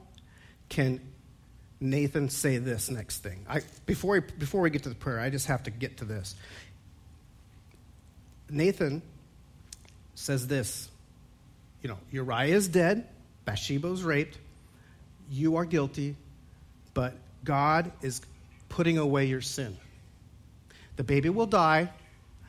can 0.68 1.00
Nathan 1.80 2.28
say 2.28 2.58
this 2.58 2.90
next 2.90 3.18
thing? 3.18 3.46
I, 3.48 3.60
before, 3.86 4.16
he, 4.16 4.20
before 4.38 4.60
we 4.60 4.70
get 4.70 4.82
to 4.82 4.88
the 4.88 4.96
prayer, 4.96 5.20
I 5.20 5.30
just 5.30 5.46
have 5.46 5.62
to 5.64 5.70
get 5.70 5.98
to 5.98 6.04
this. 6.04 6.34
Nathan 8.50 9.02
says 10.14 10.48
this 10.48 10.90
You 11.82 11.88
know, 11.88 11.98
Uriah 12.10 12.54
is 12.54 12.68
dead, 12.68 13.08
Bathsheba 13.44 13.88
was 13.88 14.02
raped, 14.02 14.38
you 15.30 15.56
are 15.56 15.64
guilty, 15.64 16.14
but 16.94 17.14
God 17.44 17.90
is 18.02 18.20
putting 18.68 18.98
away 18.98 19.26
your 19.26 19.40
sin. 19.40 19.76
The 20.96 21.04
baby 21.04 21.28
will 21.28 21.46
die, 21.46 21.90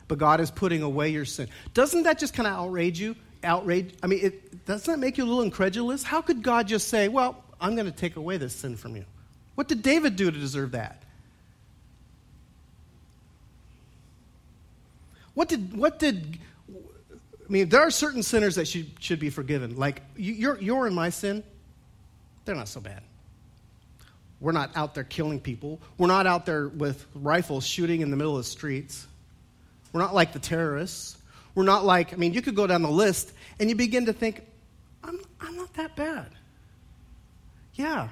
but 0.07 0.17
God 0.17 0.39
is 0.39 0.51
putting 0.51 0.81
away 0.81 1.09
your 1.09 1.25
sin. 1.25 1.47
Doesn't 1.73 2.03
that 2.03 2.19
just 2.19 2.33
kind 2.33 2.47
of 2.47 2.53
outrage 2.53 2.99
you? 2.99 3.15
Outrage? 3.43 3.93
I 4.03 4.07
mean, 4.07 4.19
it, 4.21 4.65
doesn't 4.65 4.91
that 4.91 4.99
make 4.99 5.17
you 5.17 5.23
a 5.23 5.25
little 5.25 5.41
incredulous? 5.41 6.03
How 6.03 6.21
could 6.21 6.43
God 6.43 6.67
just 6.67 6.87
say, 6.89 7.07
well, 7.07 7.43
I'm 7.59 7.75
going 7.75 7.85
to 7.85 7.91
take 7.91 8.15
away 8.15 8.37
this 8.37 8.53
sin 8.53 8.75
from 8.75 8.95
you? 8.95 9.05
What 9.55 9.67
did 9.67 9.81
David 9.81 10.15
do 10.15 10.29
to 10.29 10.37
deserve 10.37 10.71
that? 10.71 11.01
What 15.33 15.49
did, 15.49 15.75
what 15.75 15.99
did, 15.99 16.37
I 17.47 17.51
mean, 17.51 17.69
there 17.69 17.81
are 17.81 17.91
certain 17.91 18.23
sinners 18.23 18.55
that 18.55 18.67
should, 18.67 18.91
should 18.99 19.19
be 19.19 19.29
forgiven. 19.29 19.75
Like, 19.75 20.01
you're, 20.15 20.59
you're 20.61 20.87
in 20.87 20.93
my 20.93 21.09
sin, 21.09 21.43
they're 22.45 22.55
not 22.55 22.67
so 22.67 22.79
bad. 22.79 23.01
We're 24.39 24.51
not 24.51 24.75
out 24.75 24.93
there 24.93 25.03
killing 25.03 25.39
people. 25.39 25.79
We're 25.97 26.07
not 26.07 26.27
out 26.27 26.45
there 26.45 26.67
with 26.67 27.05
rifles 27.15 27.65
shooting 27.65 28.01
in 28.01 28.11
the 28.11 28.17
middle 28.17 28.33
of 28.33 28.43
the 28.43 28.49
streets. 28.49 29.07
We're 29.93 30.01
not 30.01 30.13
like 30.13 30.33
the 30.33 30.39
terrorists. 30.39 31.17
We're 31.55 31.63
not 31.63 31.85
like, 31.85 32.13
I 32.13 32.17
mean, 32.17 32.33
you 32.33 32.41
could 32.41 32.55
go 32.55 32.67
down 32.67 32.81
the 32.81 32.91
list 32.91 33.31
and 33.59 33.69
you 33.69 33.75
begin 33.75 34.07
to 34.07 34.13
think, 34.13 34.41
I'm, 35.03 35.19
I'm 35.39 35.55
not 35.55 35.73
that 35.75 35.95
bad. 35.95 36.27
Yeah. 37.75 38.09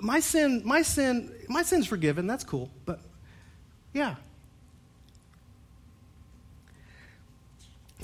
My 0.00 0.20
sin, 0.20 0.62
my 0.64 0.82
sin, 0.82 1.32
my 1.48 1.62
sin's 1.62 1.86
forgiven. 1.86 2.26
That's 2.26 2.44
cool. 2.44 2.70
But 2.86 3.00
yeah. 3.92 4.14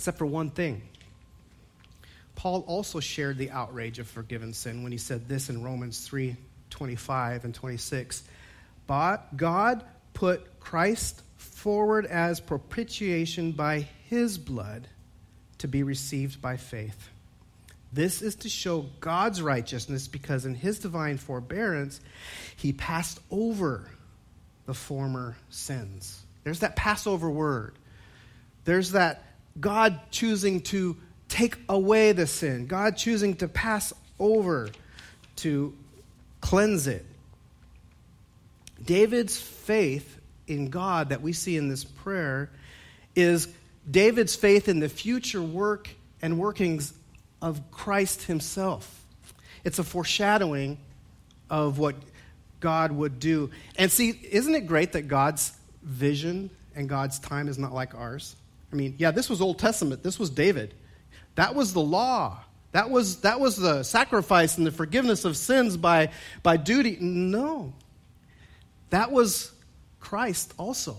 Except 0.05 0.19
for 0.19 0.27
one 0.27 0.51
thing. 0.51 0.83
Paul 2.35 2.63
also 2.67 3.01
shared 3.01 3.39
the 3.39 3.51
outrage 3.51 3.99
of 3.99 4.07
forgiven 4.07 4.53
sin 4.53 4.83
when 4.83 4.93
he 4.93 4.99
said 4.99 5.31
this 5.31 5.49
in 5.49 5.65
Romans 5.65 6.07
3 6.07 6.37
25 6.69 7.47
and 7.47 7.55
26. 7.55 8.23
But 8.87 9.35
God 9.35 9.83
put 10.13 10.61
Christ 10.61 11.23
forward 11.39 12.05
as 12.05 12.39
propitiation 12.39 13.53
by 13.53 13.89
his 14.11 14.37
blood 14.37 14.87
to 15.57 15.69
be 15.69 15.83
received 15.83 16.43
by 16.43 16.59
faith. 16.59 17.09
This 17.91 18.21
is 18.21 18.35
to 18.35 18.51
show 18.51 18.85
God's 19.01 19.41
righteousness 19.41 20.07
because 20.07 20.45
in 20.45 20.55
his 20.55 20.81
divine 20.81 21.17
forbearance, 21.17 21.99
he 22.57 22.75
passed 22.75 23.21
over 23.31 23.89
the 24.67 24.75
former 24.75 25.35
sins. 25.49 26.23
There's 26.43 26.61
that 26.61 26.77
Passover 26.77 27.31
word. 27.31 27.73
There's 28.67 28.93
that 28.93 29.23
God 29.59 29.99
choosing 30.11 30.61
to 30.63 30.97
take 31.29 31.57
away 31.69 32.13
the 32.13 32.27
sin, 32.27 32.67
God 32.67 32.97
choosing 32.97 33.37
to 33.37 33.49
pass 33.49 33.93
over, 34.19 34.69
to 35.37 35.75
cleanse 36.41 36.87
it. 36.87 37.05
David's 38.85 39.37
faith 39.37 40.21
in 40.47 40.69
God 40.71 41.09
that 41.09 41.23
we 41.23 41.33
see 41.33 41.57
in 41.57 41.69
this 41.69 41.85
prayer 41.85 42.51
is 43.17 43.49
David's 43.91 44.35
faith 44.35 44.69
in 44.69 44.81
the 44.81 44.89
future 44.89 45.43
work 45.43 45.89
and 46.21 46.39
workings 46.39 46.93
of 47.41 47.71
Christ 47.71 48.23
himself. 48.23 49.03
It's 49.65 49.79
a 49.79 49.85
foreshadowing 49.85 50.79
of 51.49 51.79
what 51.79 51.97
God 52.61 52.93
would 52.93 53.21
do. 53.21 53.51
And 53.77 53.91
see, 53.91 54.11
isn't 54.31 54.55
it 54.55 54.67
great 54.67 54.93
that 54.93 55.09
God's 55.09 55.53
vision 55.83 56.51
and 56.75 56.89
God's 56.89 57.19
time 57.19 57.49
is 57.49 57.59
not 57.59 57.73
like 57.73 57.95
ours? 57.95 58.37
I 58.73 58.77
mean, 58.77 58.95
yeah, 58.99 59.11
this 59.11 59.29
was 59.31 59.41
Old 59.41 59.59
Testament. 59.59 60.03
This 60.03 60.19
was 60.19 60.31
David. 60.31 60.75
That 61.37 61.55
was 61.55 61.73
the 61.73 61.81
law. 61.81 62.41
That 62.73 62.91
was, 62.91 63.21
that 63.21 63.39
was 63.39 63.57
the 63.57 63.83
sacrifice 63.85 64.59
and 64.59 64.67
the 64.67 64.73
forgiveness 64.73 65.25
of 65.25 65.37
sins 65.37 65.77
by, 65.77 66.11
by 66.43 66.57
duty. 66.57 66.97
No. 67.01 67.73
That 68.91 69.13
was 69.13 69.53
Christ 70.01 70.55
also. 70.59 70.97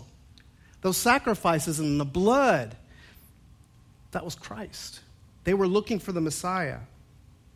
Those 0.81 0.97
sacrifices 0.97 1.79
and 1.79 1.99
the 1.99 2.05
blood, 2.05 2.75
that 4.11 4.23
was 4.23 4.35
Christ. 4.35 5.01
They 5.43 5.53
were 5.53 5.67
looking 5.67 5.99
for 5.99 6.11
the 6.11 6.21
Messiah. 6.21 6.79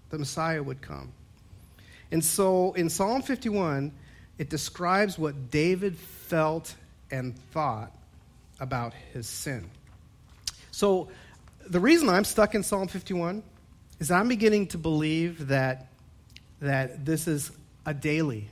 The 0.09 0.17
Messiah 0.17 0.61
would 0.61 0.81
come. 0.81 1.11
And 2.11 2.23
so 2.23 2.73
in 2.73 2.89
Psalm 2.89 3.21
51, 3.21 3.91
it 4.37 4.49
describes 4.49 5.17
what 5.17 5.51
David 5.51 5.97
felt 5.97 6.73
and 7.11 7.37
thought 7.51 7.91
about 8.59 8.93
his 9.13 9.27
sin. 9.27 9.69
So 10.79 11.09
the 11.69 11.79
reason 11.81 12.07
I'm 12.07 12.23
stuck 12.23 12.55
in 12.55 12.63
Psalm 12.63 12.87
51 12.87 13.43
is 13.99 14.11
I'm 14.11 14.29
beginning 14.29 14.67
to 14.67 14.77
believe 14.77 15.49
that, 15.49 15.87
that 16.61 17.03
this 17.05 17.27
is 17.27 17.51
a 17.85 17.93
daily 17.93 18.47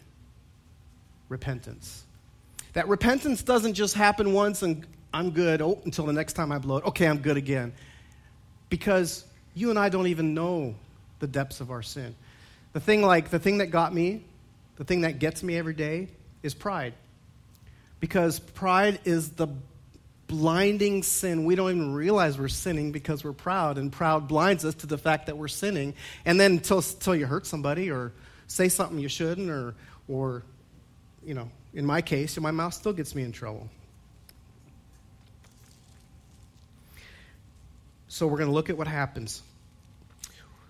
repentance. 1.30 2.04
That 2.74 2.90
repentance 2.90 3.44
doesn't 3.44 3.76
just 3.76 3.94
happen 3.94 4.34
once 4.34 4.62
and 4.62 4.86
I'm 5.14 5.32
good 5.32 5.62
oh, 5.62 5.80
until 5.86 6.06
the 6.06 6.12
next 6.12 6.34
time 6.34 6.52
I 6.52 6.58
blow 6.58 6.76
it. 6.76 6.86
Okay, 6.88 7.08
I'm 7.08 7.20
good 7.20 7.38
again. 7.38 7.72
Because 8.68 9.24
you 9.54 9.70
and 9.70 9.80
I 9.80 9.88
don't 9.88 10.08
even 10.08 10.34
know 10.34 10.76
the 11.20 11.28
depths 11.28 11.62
of 11.62 11.72
our 11.72 11.82
sin. 11.82 12.14
The 12.74 12.82
thing 12.82 13.04
like 13.04 13.30
the 13.30 13.40
thing 13.40 13.60
that 13.60 13.68
got 13.68 13.94
me, 13.94 14.26
the 14.76 14.84
thing 14.84 15.00
that 15.02 15.20
gets 15.20 15.44
me 15.44 15.56
every 15.56 15.74
day 15.74 16.10
is 16.44 16.54
pride. 16.54 16.94
Because 18.02 18.38
pride 18.38 19.00
is 19.06 19.30
the 19.30 19.48
blinding 20.28 21.04
sin. 21.04 21.46
We 21.46 21.56
don't 21.56 21.72
even 21.72 21.94
realize 21.94 22.38
we're 22.38 22.50
sinning 22.50 22.92
because 22.92 23.24
we're 23.24 23.34
proud, 23.34 23.78
and 23.78 23.92
proud 23.92 24.28
blinds 24.28 24.66
us 24.66 24.76
to 24.76 24.88
the 24.88 24.98
fact 24.98 25.28
that 25.28 25.38
we're 25.38 25.48
sinning. 25.48 25.94
And 26.26 26.40
then 26.40 26.54
until, 26.54 26.80
until 26.80 27.16
you 27.16 27.26
hurt 27.26 27.46
somebody 27.46 27.90
or 27.90 28.12
say 28.48 28.70
something 28.70 29.00
you 29.00 29.10
shouldn't, 29.10 29.50
or, 29.50 29.74
or, 30.08 30.44
you 31.26 31.34
know, 31.34 31.50
in 31.74 31.86
my 31.86 32.02
case, 32.02 32.38
my 32.40 32.52
mouth 32.52 32.74
still 32.74 32.94
gets 32.94 33.16
me 33.16 33.24
in 33.24 33.32
trouble. 33.32 33.70
So 38.08 38.28
we're 38.28 38.38
going 38.38 38.50
to 38.50 38.54
look 38.54 38.70
at 38.70 38.78
what 38.78 38.88
happens. 38.88 39.42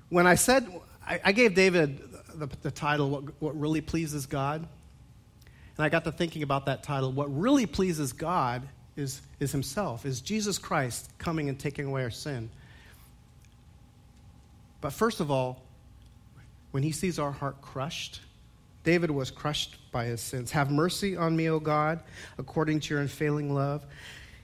When 0.09 0.27
I 0.27 0.35
said, 0.35 0.67
I, 1.05 1.19
I 1.23 1.31
gave 1.31 1.55
David 1.55 2.01
the, 2.35 2.49
the 2.61 2.71
title, 2.71 3.09
what, 3.09 3.23
what 3.39 3.59
Really 3.59 3.81
Pleases 3.81 4.25
God. 4.25 4.67
And 5.77 5.85
I 5.85 5.89
got 5.89 6.03
to 6.05 6.11
thinking 6.11 6.43
about 6.43 6.65
that 6.65 6.83
title. 6.83 7.11
What 7.11 7.27
really 7.27 7.67
pleases 7.67 8.13
God 8.13 8.67
is, 8.97 9.21
is 9.39 9.51
himself, 9.51 10.05
is 10.05 10.21
Jesus 10.21 10.57
Christ 10.57 11.09
coming 11.17 11.49
and 11.49 11.59
taking 11.59 11.85
away 11.85 12.03
our 12.03 12.09
sin. 12.09 12.49
But 14.81 14.93
first 14.93 15.19
of 15.19 15.31
all, 15.31 15.61
when 16.71 16.83
he 16.83 16.91
sees 16.91 17.19
our 17.19 17.31
heart 17.31 17.61
crushed, 17.61 18.21
David 18.83 19.11
was 19.11 19.31
crushed 19.31 19.77
by 19.91 20.05
his 20.05 20.21
sins. 20.21 20.51
Have 20.51 20.71
mercy 20.71 21.17
on 21.17 21.35
me, 21.35 21.49
O 21.49 21.59
God, 21.59 21.99
according 22.37 22.79
to 22.81 22.93
your 22.93 23.01
unfailing 23.01 23.53
love. 23.53 23.85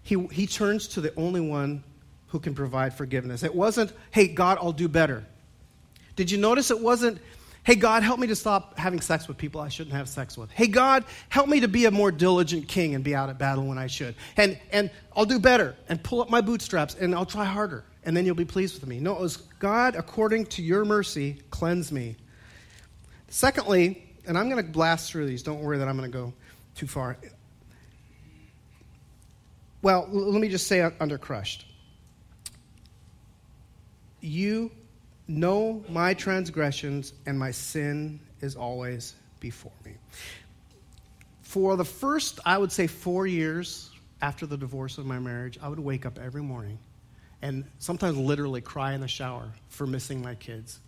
He, 0.01 0.27
he 0.31 0.48
turns 0.48 0.88
to 0.89 1.01
the 1.01 1.15
only 1.15 1.41
one 1.41 1.83
who 2.27 2.39
can 2.39 2.53
provide 2.53 2.93
forgiveness. 2.93 3.43
It 3.43 3.55
wasn't, 3.55 3.93
hey, 4.12 4.27
God, 4.27 4.57
I'll 4.60 4.72
do 4.74 4.88
better. 4.88 5.24
Did 6.15 6.29
you 6.29 6.38
notice 6.38 6.72
it 6.72 6.79
wasn't, 6.79 7.19
Hey, 7.63 7.75
God, 7.75 8.03
help 8.03 8.20
me 8.20 8.27
to 8.27 8.36
stop 8.36 8.77
having 8.77 9.00
sex 9.00 9.27
with 9.27 9.38
people 9.38 9.62
I 9.62 9.70
shouldn't 9.70 9.96
have 9.96 10.10
sex 10.10 10.38
with. 10.38 10.51
Hey, 10.51 10.67
God, 10.67 11.05
help 11.29 11.48
me 11.48 11.62
to 11.62 11.70
be 11.70 11.86
a 11.86 11.91
more 11.91 12.12
diligent 12.12 12.67
king 12.67 12.93
and 12.93 13.03
be 13.05 13.15
out 13.15 13.29
at 13.29 13.38
battle 13.38 13.65
when 13.65 13.77
I 13.77 13.88
should. 13.88 14.15
And, 14.36 14.60
and 14.72 14.91
I'll 15.15 15.25
do 15.25 15.39
better 15.39 15.75
and 15.88 16.03
pull 16.03 16.22
up 16.22 16.29
my 16.29 16.41
bootstraps 16.41 16.96
and 16.96 17.15
I'll 17.15 17.25
try 17.25 17.46
harder. 17.46 17.86
And 18.03 18.17
then 18.17 18.25
you'll 18.25 18.36
be 18.36 18.43
pleased 18.43 18.79
with 18.79 18.89
me. 18.89 19.00
No, 19.00 19.13
it 19.13 19.22
was 19.22 19.38
God, 19.60 19.96
according 19.96 20.48
to 20.48 20.62
your 20.62 20.84
mercy, 20.84 21.41
cleanse 21.51 21.89
me. 21.89 22.17
Secondly, 23.29 24.10
and 24.27 24.38
I'm 24.38 24.50
going 24.50 24.63
to 24.63 24.70
blast 24.70 25.10
through 25.10 25.27
these. 25.27 25.41
Don't 25.41 25.62
worry 25.62 25.77
that 25.77 25.88
I'm 25.88 25.98
going 25.98 26.12
to 26.12 26.17
go 26.17 26.34
too 26.75 26.88
far. 26.88 27.17
Well, 29.82 30.08
let 30.12 30.41
me 30.41 30.50
just 30.50 30.67
say 30.67 30.82
uh, 30.82 30.91
under 31.00 31.17
crushed. 31.17 31.65
You 34.20 34.70
know 35.27 35.83
my 35.89 36.13
transgressions, 36.13 37.13
and 37.25 37.37
my 37.37 37.51
sin 37.51 38.19
is 38.41 38.55
always 38.55 39.15
before 39.39 39.71
me. 39.85 39.93
For 41.41 41.75
the 41.75 41.85
first, 41.85 42.39
I 42.45 42.57
would 42.57 42.71
say, 42.71 42.87
four 42.87 43.27
years 43.27 43.91
after 44.21 44.45
the 44.45 44.57
divorce 44.57 44.97
of 44.97 45.05
my 45.05 45.19
marriage, 45.19 45.59
I 45.61 45.67
would 45.69 45.79
wake 45.79 46.05
up 46.05 46.17
every 46.17 46.41
morning 46.41 46.79
and 47.41 47.65
sometimes 47.79 48.17
literally 48.17 48.61
cry 48.61 48.93
in 48.93 49.01
the 49.01 49.07
shower 49.07 49.49
for 49.67 49.85
missing 49.85 50.21
my 50.21 50.35
kids. 50.35 50.79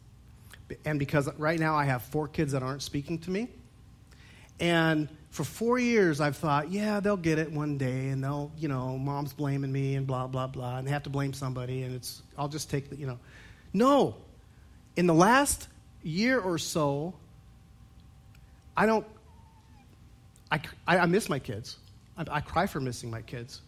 And 0.86 0.98
because 0.98 1.30
right 1.38 1.60
now 1.60 1.76
I 1.76 1.84
have 1.84 2.02
four 2.02 2.28
kids 2.28 2.54
that 2.54 2.64
aren't 2.64 2.82
speaking 2.82 3.20
to 3.20 3.30
me. 3.30 3.50
And 4.60 5.10
for 5.32 5.44
four 5.44 5.78
years, 5.78 6.22
I've 6.22 6.38
thought, 6.38 6.72
yeah, 6.72 7.02
they'll 7.02 7.18
get 7.18 7.40
it 7.40 7.52
one 7.52 7.78
day, 7.78 8.08
and 8.08 8.24
they'll, 8.24 8.52
you 8.58 8.70
know, 8.70 8.98
mom's 8.98 9.34
blaming 9.34 9.72
me 9.72 9.96
and 9.96 10.08
blah, 10.08 10.28
blah, 10.28 10.48
blah, 10.48 10.78
and 10.78 10.88
they 10.88 10.92
have 10.92 11.04
to 11.04 11.10
blame 11.10 11.34
somebody, 11.34 11.84
and 11.84 11.94
it's, 11.94 12.22
I'll 12.38 12.48
just 12.48 12.70
take 12.70 12.90
the, 12.90 12.96
you 12.96 13.06
know. 13.06 13.20
No, 13.76 14.16
in 14.96 15.06
the 15.06 15.14
last 15.14 15.68
year 16.02 16.40
or 16.40 16.58
so, 16.58 17.14
I 18.78 18.86
don't, 18.86 19.06
I, 20.50 20.62
I, 20.88 21.06
miss 21.08 21.28
my 21.28 21.40
kids. 21.40 21.76
I, 22.18 22.24
I 22.32 22.40
cry 22.40 22.68
for 22.68 22.80
missing 22.80 23.12
my 23.12 23.22
kids. 23.22 23.60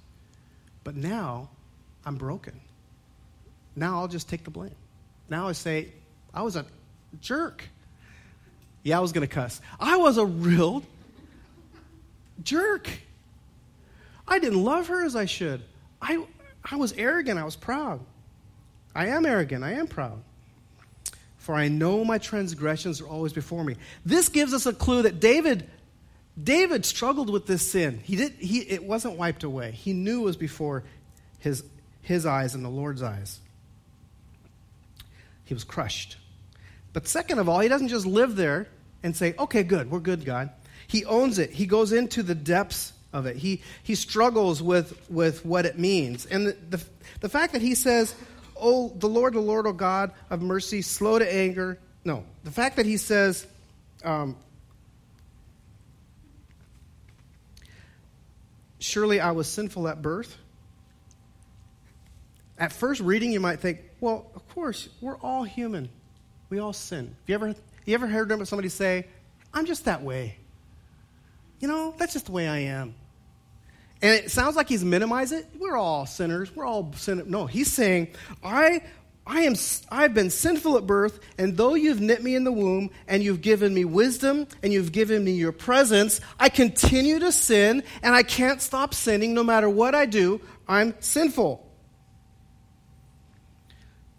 But 0.85 0.95
now, 0.95 1.49
I'm 2.05 2.15
broken. 2.15 2.57
Now 3.75 3.99
I'll 3.99 4.07
just 4.07 4.29
take 4.29 4.45
the 4.45 4.49
blame. 4.49 4.75
Now 5.29 5.49
I 5.49 5.51
say, 5.51 5.89
I 6.33 6.41
was 6.41 6.55
a 6.55 6.65
jerk. 7.19 7.65
Yeah, 8.83 8.99
I 8.99 9.01
was 9.01 9.11
going 9.11 9.27
to 9.27 9.33
cuss. 9.33 9.59
I 9.77 9.97
was 9.97 10.17
a 10.17 10.25
real 10.25 10.83
jerk. 12.45 12.87
I 14.25 14.39
didn't 14.39 14.63
love 14.63 14.87
her 14.87 15.03
as 15.03 15.17
I 15.17 15.25
should. 15.25 15.63
I, 16.01 16.23
I 16.63 16.77
was 16.77 16.93
arrogant. 16.93 17.37
I 17.37 17.43
was 17.43 17.57
proud. 17.57 17.99
I 18.97 19.07
am 19.07 19.25
arrogant. 19.25 19.63
I 19.63 19.73
am 19.73 19.87
proud 19.87 20.21
for 21.47 21.55
I 21.55 21.69
know 21.69 22.03
my 22.03 22.17
transgressions 22.17 22.99
are 22.99 23.07
always 23.07 23.31
before 23.31 23.63
me. 23.63 23.77
This 24.05 24.27
gives 24.27 24.53
us 24.53 24.65
a 24.65 24.73
clue 24.73 25.03
that 25.03 25.21
David 25.21 25.65
David 26.43 26.85
struggled 26.85 27.29
with 27.29 27.47
this 27.47 27.61
sin. 27.71 28.01
He 28.03 28.17
did 28.17 28.33
he 28.33 28.59
it 28.59 28.83
wasn't 28.83 29.17
wiped 29.17 29.45
away. 29.45 29.71
He 29.71 29.93
knew 29.93 30.19
it 30.19 30.25
was 30.25 30.35
before 30.35 30.83
his 31.39 31.63
his 32.01 32.25
eyes 32.25 32.53
and 32.53 32.65
the 32.65 32.69
Lord's 32.69 33.01
eyes. 33.01 33.39
He 35.45 35.53
was 35.53 35.63
crushed. 35.63 36.17
But 36.91 37.07
second 37.07 37.39
of 37.39 37.47
all, 37.47 37.61
he 37.61 37.69
doesn't 37.69 37.87
just 37.87 38.05
live 38.05 38.35
there 38.35 38.67
and 39.01 39.15
say, 39.15 39.33
"Okay, 39.39 39.63
good. 39.63 39.89
We're 39.89 40.01
good, 40.01 40.25
God." 40.25 40.49
He 40.85 41.05
owns 41.05 41.39
it. 41.39 41.51
He 41.51 41.65
goes 41.65 41.93
into 41.93 42.23
the 42.23 42.35
depths 42.35 42.91
of 43.13 43.25
it. 43.25 43.37
He 43.37 43.61
he 43.83 43.95
struggles 43.95 44.61
with 44.61 44.99
with 45.09 45.45
what 45.45 45.65
it 45.65 45.79
means. 45.79 46.25
And 46.25 46.47
the 46.47 46.57
the, 46.71 46.83
the 47.21 47.29
fact 47.29 47.53
that 47.53 47.61
he 47.61 47.73
says, 47.73 48.13
oh, 48.59 48.93
the 48.95 49.07
Lord, 49.07 49.33
the 49.33 49.39
Lord, 49.39 49.67
O 49.67 49.73
God 49.73 50.11
of 50.29 50.41
mercy, 50.41 50.81
slow 50.81 51.19
to 51.19 51.33
anger. 51.33 51.79
No, 52.03 52.23
the 52.43 52.51
fact 52.51 52.77
that 52.77 52.85
he 52.85 52.97
says, 52.97 53.45
um, 54.03 54.35
surely 58.79 59.19
I 59.19 59.31
was 59.31 59.47
sinful 59.47 59.87
at 59.87 60.01
birth. 60.01 60.35
At 62.57 62.71
first 62.71 63.01
reading, 63.01 63.31
you 63.31 63.39
might 63.39 63.59
think, 63.59 63.81
well, 63.99 64.31
of 64.35 64.47
course, 64.49 64.89
we're 65.01 65.17
all 65.17 65.43
human. 65.43 65.89
We 66.49 66.59
all 66.59 66.73
sin. 66.73 67.07
Have 67.07 67.15
you 67.27 67.35
ever, 67.35 67.55
you 67.85 67.93
ever 67.93 68.07
heard 68.07 68.47
somebody 68.47 68.69
say, 68.69 69.05
I'm 69.53 69.65
just 69.65 69.85
that 69.85 70.01
way? 70.01 70.37
You 71.59 71.67
know, 71.67 71.93
that's 71.97 72.13
just 72.13 72.27
the 72.27 72.31
way 72.31 72.47
I 72.47 72.59
am. 72.59 72.95
And 74.01 74.13
it 74.13 74.31
sounds 74.31 74.55
like 74.55 74.69
he's 74.69 74.83
minimizing 74.83 75.39
it. 75.39 75.47
We're 75.59 75.77
all 75.77 76.05
sinners. 76.05 76.55
We're 76.55 76.65
all 76.65 76.93
sinners. 76.93 77.27
No, 77.27 77.47
he's 77.47 77.71
saying, 77.71 78.09
I, 78.43 78.83
I 79.25 79.41
am, 79.41 79.55
I've 79.89 80.13
been 80.13 80.29
sinful 80.29 80.77
at 80.77 80.85
birth, 80.85 81.19
and 81.37 81.57
though 81.57 81.73
you've 81.73 81.99
knit 81.99 82.23
me 82.23 82.35
in 82.35 82.43
the 82.43 82.51
womb, 82.51 82.91
and 83.07 83.23
you've 83.23 83.41
given 83.41 83.73
me 83.73 83.85
wisdom, 83.85 84.47
and 84.61 84.71
you've 84.71 84.91
given 84.91 85.23
me 85.23 85.31
your 85.31 85.51
presence, 85.51 86.21
I 86.39 86.49
continue 86.49 87.19
to 87.19 87.31
sin, 87.31 87.83
and 88.03 88.13
I 88.13 88.23
can't 88.23 88.61
stop 88.61 88.93
sinning 88.93 89.33
no 89.33 89.43
matter 89.43 89.69
what 89.69 89.95
I 89.95 90.05
do. 90.05 90.41
I'm 90.67 90.93
sinful. 90.99 91.65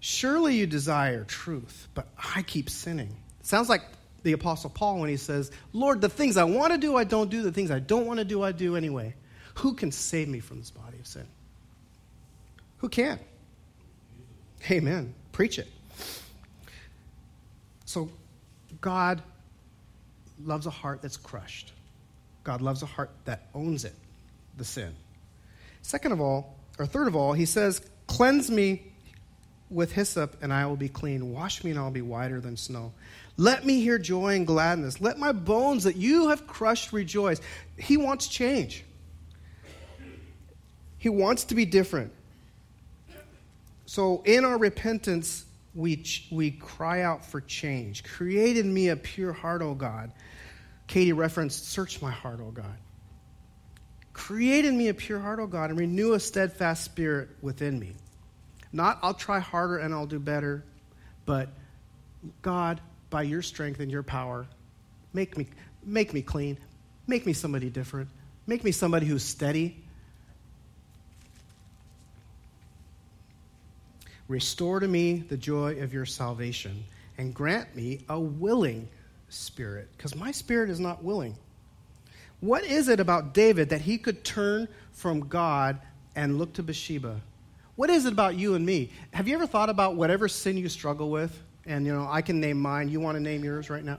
Surely 0.00 0.56
you 0.56 0.66
desire 0.66 1.24
truth, 1.24 1.88
but 1.94 2.08
I 2.34 2.42
keep 2.42 2.68
sinning. 2.68 3.16
It 3.40 3.46
Sounds 3.46 3.68
like 3.68 3.82
the 4.24 4.32
Apostle 4.32 4.70
Paul 4.70 5.00
when 5.00 5.08
he 5.08 5.16
says, 5.16 5.50
Lord, 5.72 6.00
the 6.00 6.08
things 6.08 6.36
I 6.36 6.44
want 6.44 6.72
to 6.72 6.78
do, 6.78 6.96
I 6.96 7.04
don't 7.04 7.30
do. 7.30 7.42
The 7.42 7.52
things 7.52 7.70
I 7.70 7.78
don't 7.78 8.06
want 8.06 8.18
to 8.18 8.24
do, 8.24 8.42
I 8.42 8.52
do 8.52 8.76
anyway. 8.76 9.14
Who 9.58 9.74
can 9.74 9.90
save 9.90 10.28
me 10.28 10.38
from 10.38 10.60
this 10.60 10.70
body 10.70 10.98
of 11.00 11.06
sin? 11.06 11.26
Who 12.78 12.88
can? 12.88 13.18
Amen. 14.70 15.14
Preach 15.32 15.58
it. 15.58 15.66
So, 17.84 18.08
God 18.80 19.20
loves 20.44 20.66
a 20.66 20.70
heart 20.70 21.02
that's 21.02 21.16
crushed. 21.16 21.72
God 22.44 22.62
loves 22.62 22.84
a 22.84 22.86
heart 22.86 23.10
that 23.24 23.48
owns 23.52 23.84
it, 23.84 23.94
the 24.56 24.64
sin. 24.64 24.94
Second 25.82 26.12
of 26.12 26.20
all, 26.20 26.56
or 26.78 26.86
third 26.86 27.08
of 27.08 27.16
all, 27.16 27.32
he 27.32 27.44
says, 27.44 27.82
Cleanse 28.06 28.52
me 28.52 28.92
with 29.70 29.90
hyssop, 29.90 30.40
and 30.40 30.52
I 30.52 30.66
will 30.66 30.76
be 30.76 30.88
clean. 30.88 31.32
Wash 31.32 31.64
me, 31.64 31.72
and 31.72 31.80
I'll 31.80 31.90
be 31.90 32.00
whiter 32.00 32.40
than 32.40 32.56
snow. 32.56 32.92
Let 33.36 33.66
me 33.66 33.80
hear 33.80 33.98
joy 33.98 34.36
and 34.36 34.46
gladness. 34.46 35.00
Let 35.00 35.18
my 35.18 35.32
bones 35.32 35.82
that 35.82 35.96
you 35.96 36.28
have 36.28 36.46
crushed 36.46 36.92
rejoice. 36.92 37.40
He 37.76 37.96
wants 37.96 38.28
change. 38.28 38.84
He 40.98 41.08
wants 41.08 41.44
to 41.44 41.54
be 41.54 41.64
different. 41.64 42.12
So 43.86 44.22
in 44.24 44.44
our 44.44 44.58
repentance, 44.58 45.44
we, 45.74 46.04
we 46.30 46.50
cry 46.50 47.02
out 47.02 47.24
for 47.24 47.40
change. 47.40 48.04
Create 48.04 48.56
in 48.56 48.72
me 48.72 48.88
a 48.88 48.96
pure 48.96 49.32
heart, 49.32 49.62
O 49.62 49.74
God. 49.74 50.12
Katie 50.88 51.12
referenced, 51.12 51.68
Search 51.68 52.02
my 52.02 52.10
heart, 52.10 52.40
O 52.40 52.50
God. 52.50 52.76
Create 54.12 54.64
in 54.64 54.76
me 54.76 54.88
a 54.88 54.94
pure 54.94 55.20
heart, 55.20 55.38
O 55.38 55.46
God, 55.46 55.70
and 55.70 55.78
renew 55.78 56.14
a 56.14 56.20
steadfast 56.20 56.84
spirit 56.84 57.28
within 57.40 57.78
me. 57.78 57.94
Not, 58.72 58.98
I'll 59.00 59.14
try 59.14 59.38
harder 59.38 59.78
and 59.78 59.94
I'll 59.94 60.06
do 60.06 60.18
better, 60.18 60.64
but 61.24 61.48
God, 62.42 62.80
by 63.10 63.22
your 63.22 63.42
strength 63.42 63.80
and 63.80 63.90
your 63.90 64.02
power, 64.02 64.46
make 65.12 65.38
me, 65.38 65.46
make 65.84 66.12
me 66.12 66.20
clean. 66.20 66.58
Make 67.06 67.24
me 67.24 67.32
somebody 67.32 67.70
different. 67.70 68.10
Make 68.46 68.64
me 68.64 68.72
somebody 68.72 69.06
who's 69.06 69.22
steady 69.22 69.84
Restore 74.28 74.80
to 74.80 74.88
me 74.88 75.24
the 75.28 75.36
joy 75.38 75.80
of 75.80 75.94
your 75.94 76.04
salvation 76.04 76.84
and 77.16 77.34
grant 77.34 77.74
me 77.74 78.04
a 78.08 78.20
willing 78.20 78.88
spirit, 79.30 79.88
because 79.96 80.14
my 80.14 80.30
spirit 80.30 80.70
is 80.70 80.78
not 80.78 81.02
willing. 81.02 81.36
What 82.40 82.64
is 82.64 82.88
it 82.88 83.00
about 83.00 83.34
David 83.34 83.70
that 83.70 83.80
he 83.80 83.98
could 83.98 84.22
turn 84.22 84.68
from 84.92 85.28
God 85.28 85.80
and 86.14 86.38
look 86.38 86.52
to 86.54 86.62
Bathsheba? 86.62 87.20
What 87.74 87.90
is 87.90 88.06
it 88.06 88.12
about 88.12 88.36
you 88.36 88.54
and 88.54 88.64
me? 88.64 88.90
Have 89.12 89.28
you 89.28 89.34
ever 89.34 89.46
thought 89.46 89.70
about 89.70 89.96
whatever 89.96 90.28
sin 90.28 90.56
you 90.56 90.68
struggle 90.68 91.10
with? 91.10 91.36
And, 91.66 91.84
you 91.84 91.92
know, 91.92 92.06
I 92.08 92.22
can 92.22 92.40
name 92.40 92.60
mine. 92.60 92.88
You 92.88 93.00
want 93.00 93.16
to 93.16 93.22
name 93.22 93.44
yours 93.44 93.70
right 93.70 93.84
now? 93.84 93.98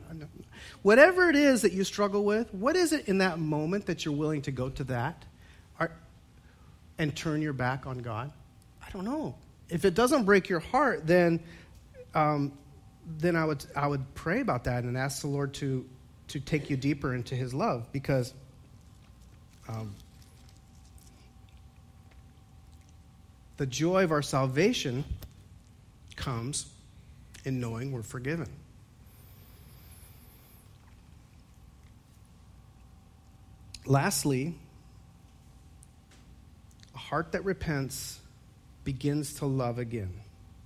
Whatever 0.81 1.29
it 1.29 1.35
is 1.35 1.61
that 1.61 1.71
you 1.71 1.83
struggle 1.83 2.23
with, 2.23 2.51
what 2.53 2.75
is 2.75 2.93
it 2.93 3.07
in 3.07 3.19
that 3.19 3.39
moment 3.39 3.85
that 3.87 4.05
you're 4.05 4.15
willing 4.15 4.41
to 4.43 4.51
go 4.51 4.69
to 4.69 4.83
that 4.85 5.25
and 6.97 7.15
turn 7.15 7.41
your 7.41 7.53
back 7.53 7.85
on 7.87 7.99
God? 7.99 8.31
I 8.85 8.89
don't 8.91 9.05
know 9.05 9.35
if 9.69 9.85
it 9.85 9.93
doesn't 9.93 10.25
break 10.25 10.49
your 10.49 10.59
heart, 10.59 11.05
then 11.05 11.39
um, 12.13 12.51
then 13.17 13.35
I 13.35 13.45
would 13.45 13.65
I 13.75 13.87
would 13.87 14.13
pray 14.15 14.41
about 14.41 14.65
that 14.65 14.83
and 14.83 14.97
ask 14.97 15.21
the 15.21 15.27
Lord 15.27 15.53
to 15.55 15.85
to 16.29 16.39
take 16.39 16.69
you 16.69 16.77
deeper 16.77 17.13
into 17.13 17.35
His 17.35 17.53
love 17.53 17.91
because. 17.91 18.33
Um, 19.67 19.93
the 23.59 23.65
joy 23.65 24.05
of 24.05 24.13
our 24.13 24.21
salvation 24.21 25.03
comes 26.15 26.65
in 27.43 27.59
knowing 27.59 27.91
we're 27.91 28.03
forgiven. 28.03 28.47
Lastly, 33.85 34.55
a 36.95 36.97
heart 36.97 37.33
that 37.33 37.43
repents 37.43 38.19
begins 38.89 39.35
to 39.35 39.45
love 39.45 39.77
again, 39.77 40.11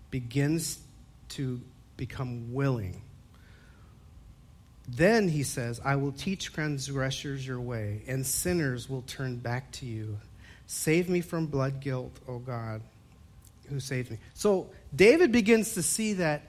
begins 0.10 0.80
to 1.28 1.60
become 1.98 2.54
willing. 2.54 3.02
Then 4.88 5.28
he 5.28 5.44
says, 5.44 5.82
I 5.84 5.98
will 5.98 6.14
teach 6.14 6.54
transgressors 6.54 7.46
your 7.46 7.60
way, 7.60 8.02
and 8.08 8.26
sinners 8.26 8.90
will 8.90 9.02
turn 9.02 9.40
back 9.40 9.74
to 9.74 9.86
you. 9.86 10.18
Save 10.68 11.10
me 11.10 11.20
from 11.20 11.48
blood 11.48 11.82
guilt, 11.82 12.18
O 12.26 12.40
God, 12.40 12.82
who 13.68 13.82
saved 13.82 14.10
me. 14.10 14.20
So 14.36 14.70
David 14.96 15.34
begins 15.34 15.74
to 15.74 15.84
see 15.84 16.14
that, 16.14 16.44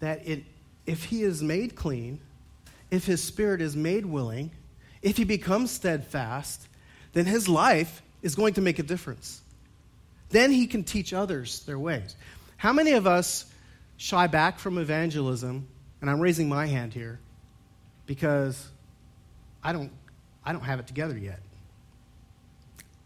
that 0.00 0.26
it, 0.26 0.42
if 0.86 1.04
he 1.04 1.22
is 1.22 1.42
made 1.42 1.76
clean, 1.76 2.18
if 2.90 3.04
his 3.04 3.22
spirit 3.22 3.60
is 3.60 3.76
made 3.76 4.06
willing, 4.06 4.50
if 5.02 5.18
he 5.18 5.24
becomes 5.24 5.70
steadfast, 5.70 6.66
then 7.12 7.26
his 7.26 7.46
life 7.46 8.00
is 8.22 8.34
going 8.34 8.54
to 8.54 8.62
make 8.62 8.78
a 8.78 8.82
difference. 8.82 9.41
Then 10.32 10.50
he 10.50 10.66
can 10.66 10.82
teach 10.82 11.12
others 11.12 11.60
their 11.60 11.78
ways. 11.78 12.16
How 12.56 12.72
many 12.72 12.92
of 12.92 13.06
us 13.06 13.46
shy 13.98 14.26
back 14.26 14.58
from 14.58 14.78
evangelism? 14.78 15.68
And 16.00 16.10
I'm 16.10 16.20
raising 16.20 16.48
my 16.48 16.66
hand 16.66 16.92
here 16.92 17.20
because 18.06 18.68
I 19.62 19.72
don't, 19.72 19.92
I 20.44 20.52
don't 20.52 20.64
have 20.64 20.80
it 20.80 20.86
together 20.86 21.16
yet. 21.16 21.40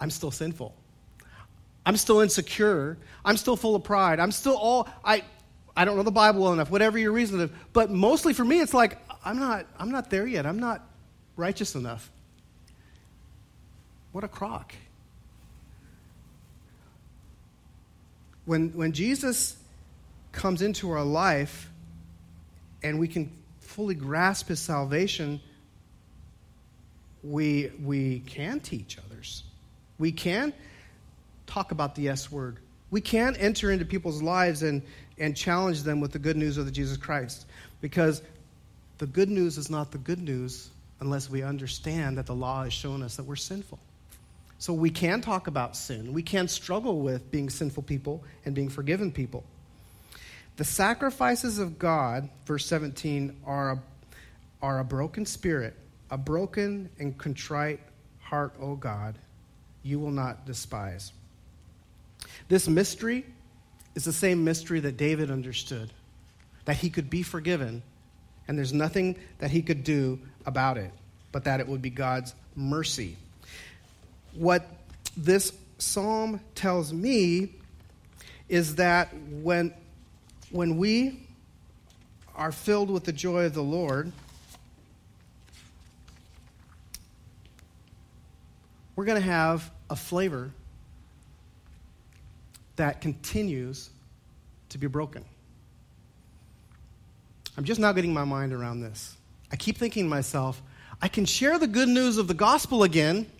I'm 0.00 0.10
still 0.10 0.30
sinful. 0.30 0.74
I'm 1.84 1.96
still 1.96 2.20
insecure. 2.20 2.96
I'm 3.24 3.36
still 3.36 3.56
full 3.56 3.74
of 3.74 3.84
pride. 3.84 4.20
I'm 4.20 4.32
still 4.32 4.56
all 4.56 4.88
I 5.04 5.22
I 5.76 5.84
don't 5.84 5.96
know 5.96 6.02
the 6.02 6.10
Bible 6.10 6.42
well 6.42 6.52
enough, 6.52 6.70
whatever 6.70 6.98
your 6.98 7.12
reason 7.12 7.38
is. 7.40 7.50
but 7.72 7.90
mostly 7.90 8.32
for 8.32 8.44
me 8.44 8.60
it's 8.60 8.74
like 8.74 8.98
I'm 9.24 9.38
not 9.38 9.66
I'm 9.78 9.90
not 9.90 10.10
there 10.10 10.26
yet. 10.26 10.46
I'm 10.46 10.58
not 10.58 10.86
righteous 11.36 11.74
enough. 11.74 12.10
What 14.12 14.24
a 14.24 14.28
crock. 14.28 14.74
When 18.46 18.70
when 18.70 18.92
Jesus 18.92 19.56
comes 20.32 20.62
into 20.62 20.90
our 20.90 21.04
life 21.04 21.70
and 22.82 22.98
we 22.98 23.08
can 23.08 23.30
fully 23.60 23.94
grasp 23.94 24.48
his 24.48 24.60
salvation, 24.60 25.40
we, 27.22 27.72
we 27.82 28.20
can 28.20 28.60
teach 28.60 28.98
others. 28.98 29.42
We 29.98 30.12
can 30.12 30.52
talk 31.46 31.72
about 31.72 31.94
the 31.94 32.08
S 32.08 32.30
word. 32.30 32.58
We 32.90 33.00
can 33.00 33.34
enter 33.36 33.70
into 33.70 33.84
people's 33.84 34.22
lives 34.22 34.62
and, 34.62 34.82
and 35.18 35.36
challenge 35.36 35.82
them 35.82 36.00
with 36.00 36.12
the 36.12 36.18
good 36.18 36.36
news 36.36 36.56
of 36.56 36.66
the 36.66 36.70
Jesus 36.70 36.96
Christ. 36.96 37.46
Because 37.80 38.22
the 38.98 39.06
good 39.06 39.28
news 39.28 39.58
is 39.58 39.68
not 39.68 39.90
the 39.90 39.98
good 39.98 40.20
news 40.20 40.70
unless 41.00 41.28
we 41.28 41.42
understand 41.42 42.18
that 42.18 42.26
the 42.26 42.34
law 42.34 42.64
has 42.64 42.72
shown 42.72 43.02
us 43.02 43.16
that 43.16 43.24
we're 43.24 43.36
sinful. 43.36 43.78
So 44.58 44.72
we 44.72 44.90
can 44.90 45.20
talk 45.20 45.46
about 45.46 45.76
sin. 45.76 46.12
We 46.12 46.22
can 46.22 46.48
struggle 46.48 47.00
with 47.00 47.30
being 47.30 47.50
sinful 47.50 47.82
people 47.82 48.24
and 48.44 48.54
being 48.54 48.68
forgiven 48.68 49.12
people. 49.12 49.44
The 50.56 50.64
sacrifices 50.64 51.58
of 51.58 51.78
God, 51.78 52.30
verse 52.46 52.64
17, 52.66 53.36
are 53.44 53.72
a, 53.72 53.82
are 54.62 54.78
a 54.78 54.84
broken 54.84 55.26
spirit, 55.26 55.74
a 56.10 56.16
broken 56.16 56.88
and 56.98 57.16
contrite 57.18 57.80
heart, 58.20 58.54
O 58.60 58.74
God, 58.74 59.18
you 59.82 60.00
will 60.00 60.10
not 60.10 60.46
despise. 60.46 61.12
This 62.48 62.66
mystery 62.66 63.26
is 63.94 64.04
the 64.04 64.12
same 64.12 64.44
mystery 64.44 64.80
that 64.80 64.96
David 64.96 65.30
understood 65.30 65.92
that 66.64 66.76
he 66.76 66.90
could 66.90 67.08
be 67.08 67.22
forgiven, 67.22 67.82
and 68.48 68.58
there's 68.58 68.72
nothing 68.72 69.16
that 69.38 69.50
he 69.50 69.62
could 69.62 69.84
do 69.84 70.18
about 70.44 70.78
it, 70.78 70.90
but 71.32 71.44
that 71.44 71.60
it 71.60 71.68
would 71.68 71.82
be 71.82 71.90
God's 71.90 72.34
mercy. 72.56 73.16
What 74.36 74.66
this 75.16 75.52
psalm 75.78 76.40
tells 76.54 76.92
me 76.92 77.54
is 78.48 78.76
that 78.76 79.14
when 79.30 79.72
when 80.50 80.76
we 80.76 81.20
are 82.34 82.52
filled 82.52 82.90
with 82.90 83.04
the 83.04 83.12
joy 83.12 83.46
of 83.46 83.54
the 83.54 83.62
Lord, 83.62 84.12
we're 88.94 89.04
going 89.04 89.20
to 89.20 89.26
have 89.26 89.70
a 89.90 89.96
flavor 89.96 90.50
that 92.76 93.00
continues 93.00 93.90
to 94.68 94.78
be 94.78 94.86
broken. 94.86 95.24
I'm 97.56 97.64
just 97.64 97.80
now 97.80 97.92
getting 97.92 98.12
my 98.12 98.24
mind 98.24 98.52
around 98.52 98.80
this. 98.80 99.16
I 99.50 99.56
keep 99.56 99.78
thinking 99.78 100.04
to 100.04 100.10
myself, 100.10 100.60
I 101.00 101.08
can 101.08 101.24
share 101.24 101.58
the 101.58 101.66
good 101.66 101.88
news 101.88 102.18
of 102.18 102.28
the 102.28 102.34
gospel 102.34 102.82
again 102.82 103.30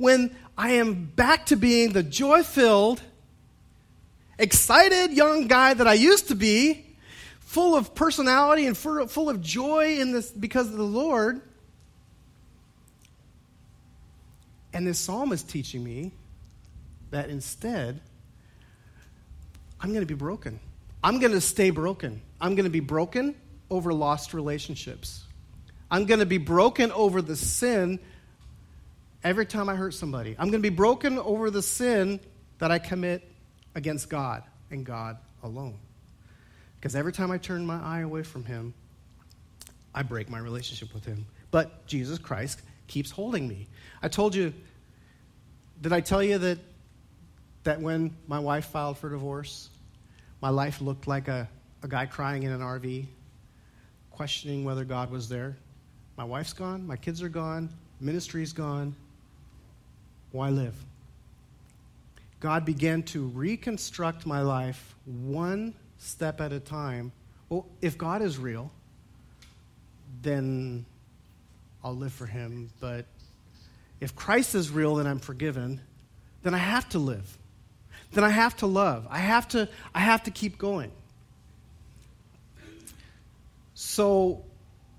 when 0.00 0.34
I 0.56 0.72
am 0.72 1.04
back 1.04 1.46
to 1.46 1.56
being 1.56 1.92
the 1.92 2.02
joy 2.02 2.42
filled, 2.42 3.02
excited 4.38 5.12
young 5.12 5.46
guy 5.46 5.74
that 5.74 5.86
I 5.86 5.92
used 5.92 6.28
to 6.28 6.34
be, 6.34 6.86
full 7.40 7.76
of 7.76 7.94
personality 7.94 8.64
and 8.64 8.74
full 8.74 9.28
of 9.28 9.42
joy 9.42 9.98
in 10.00 10.12
this 10.12 10.30
because 10.30 10.68
of 10.68 10.78
the 10.78 10.82
Lord. 10.82 11.42
And 14.72 14.86
this 14.86 14.98
psalm 14.98 15.32
is 15.32 15.42
teaching 15.42 15.84
me 15.84 16.12
that 17.10 17.28
instead, 17.28 18.00
I'm 19.82 19.90
going 19.90 20.00
to 20.00 20.06
be 20.06 20.14
broken. 20.14 20.60
I'm 21.04 21.18
going 21.18 21.32
to 21.32 21.42
stay 21.42 21.68
broken. 21.68 22.22
I'm 22.40 22.54
going 22.54 22.64
to 22.64 22.70
be 22.70 22.80
broken 22.80 23.34
over 23.68 23.92
lost 23.92 24.32
relationships. 24.32 25.24
I'm 25.90 26.06
going 26.06 26.20
to 26.20 26.26
be 26.26 26.38
broken 26.38 26.90
over 26.92 27.20
the 27.20 27.36
sin 27.36 28.00
every 29.22 29.46
time 29.46 29.68
I 29.68 29.74
hurt 29.74 29.94
somebody. 29.94 30.34
I'm 30.38 30.50
going 30.50 30.62
to 30.62 30.70
be 30.70 30.74
broken 30.74 31.18
over 31.18 31.50
the 31.50 31.62
sin 31.62 32.20
that 32.58 32.70
I 32.70 32.78
commit 32.78 33.30
against 33.74 34.08
God 34.08 34.42
and 34.70 34.84
God 34.84 35.18
alone. 35.42 35.78
Because 36.78 36.96
every 36.96 37.12
time 37.12 37.30
I 37.30 37.38
turn 37.38 37.66
my 37.66 37.80
eye 37.82 38.00
away 38.00 38.22
from 38.22 38.44
Him, 38.44 38.74
I 39.94 40.02
break 40.02 40.30
my 40.30 40.38
relationship 40.38 40.94
with 40.94 41.04
Him. 41.04 41.26
But 41.50 41.86
Jesus 41.86 42.18
Christ 42.18 42.62
keeps 42.86 43.10
holding 43.10 43.46
me. 43.46 43.66
I 44.02 44.08
told 44.08 44.34
you, 44.34 44.52
did 45.80 45.92
I 45.92 46.00
tell 46.00 46.22
you 46.22 46.38
that, 46.38 46.58
that 47.64 47.80
when 47.80 48.16
my 48.26 48.38
wife 48.38 48.66
filed 48.66 48.98
for 48.98 49.10
divorce, 49.10 49.68
my 50.40 50.48
life 50.48 50.80
looked 50.80 51.06
like 51.06 51.28
a, 51.28 51.48
a 51.82 51.88
guy 51.88 52.06
crying 52.06 52.44
in 52.44 52.52
an 52.52 52.60
RV, 52.60 53.06
questioning 54.10 54.64
whether 54.64 54.84
God 54.84 55.10
was 55.10 55.28
there? 55.28 55.56
My 56.16 56.24
wife's 56.24 56.52
gone, 56.52 56.86
my 56.86 56.96
kids 56.96 57.22
are 57.22 57.28
gone, 57.28 57.70
ministry's 58.00 58.52
gone. 58.52 58.94
Why 60.32 60.50
live? 60.50 60.74
God 62.40 62.64
began 62.64 63.02
to 63.04 63.26
reconstruct 63.26 64.26
my 64.26 64.40
life 64.40 64.94
one 65.04 65.74
step 65.98 66.40
at 66.40 66.52
a 66.52 66.60
time. 66.60 67.12
Well, 67.48 67.66
if 67.82 67.98
God 67.98 68.22
is 68.22 68.38
real, 68.38 68.70
then 70.22 70.86
I'll 71.84 71.96
live 71.96 72.12
for 72.12 72.26
him. 72.26 72.70
But 72.80 73.04
if 74.00 74.16
Christ 74.16 74.54
is 74.54 74.70
real, 74.70 74.96
then 74.96 75.06
I'm 75.06 75.18
forgiven. 75.18 75.80
Then 76.42 76.54
I 76.54 76.58
have 76.58 76.88
to 76.90 76.98
live. 76.98 77.36
Then 78.12 78.24
I 78.24 78.30
have 78.30 78.56
to 78.58 78.66
love. 78.66 79.06
I 79.10 79.18
have 79.18 79.48
to, 79.48 79.68
I 79.94 80.00
have 80.00 80.24
to 80.24 80.30
keep 80.30 80.56
going. 80.56 80.90
So 83.74 84.42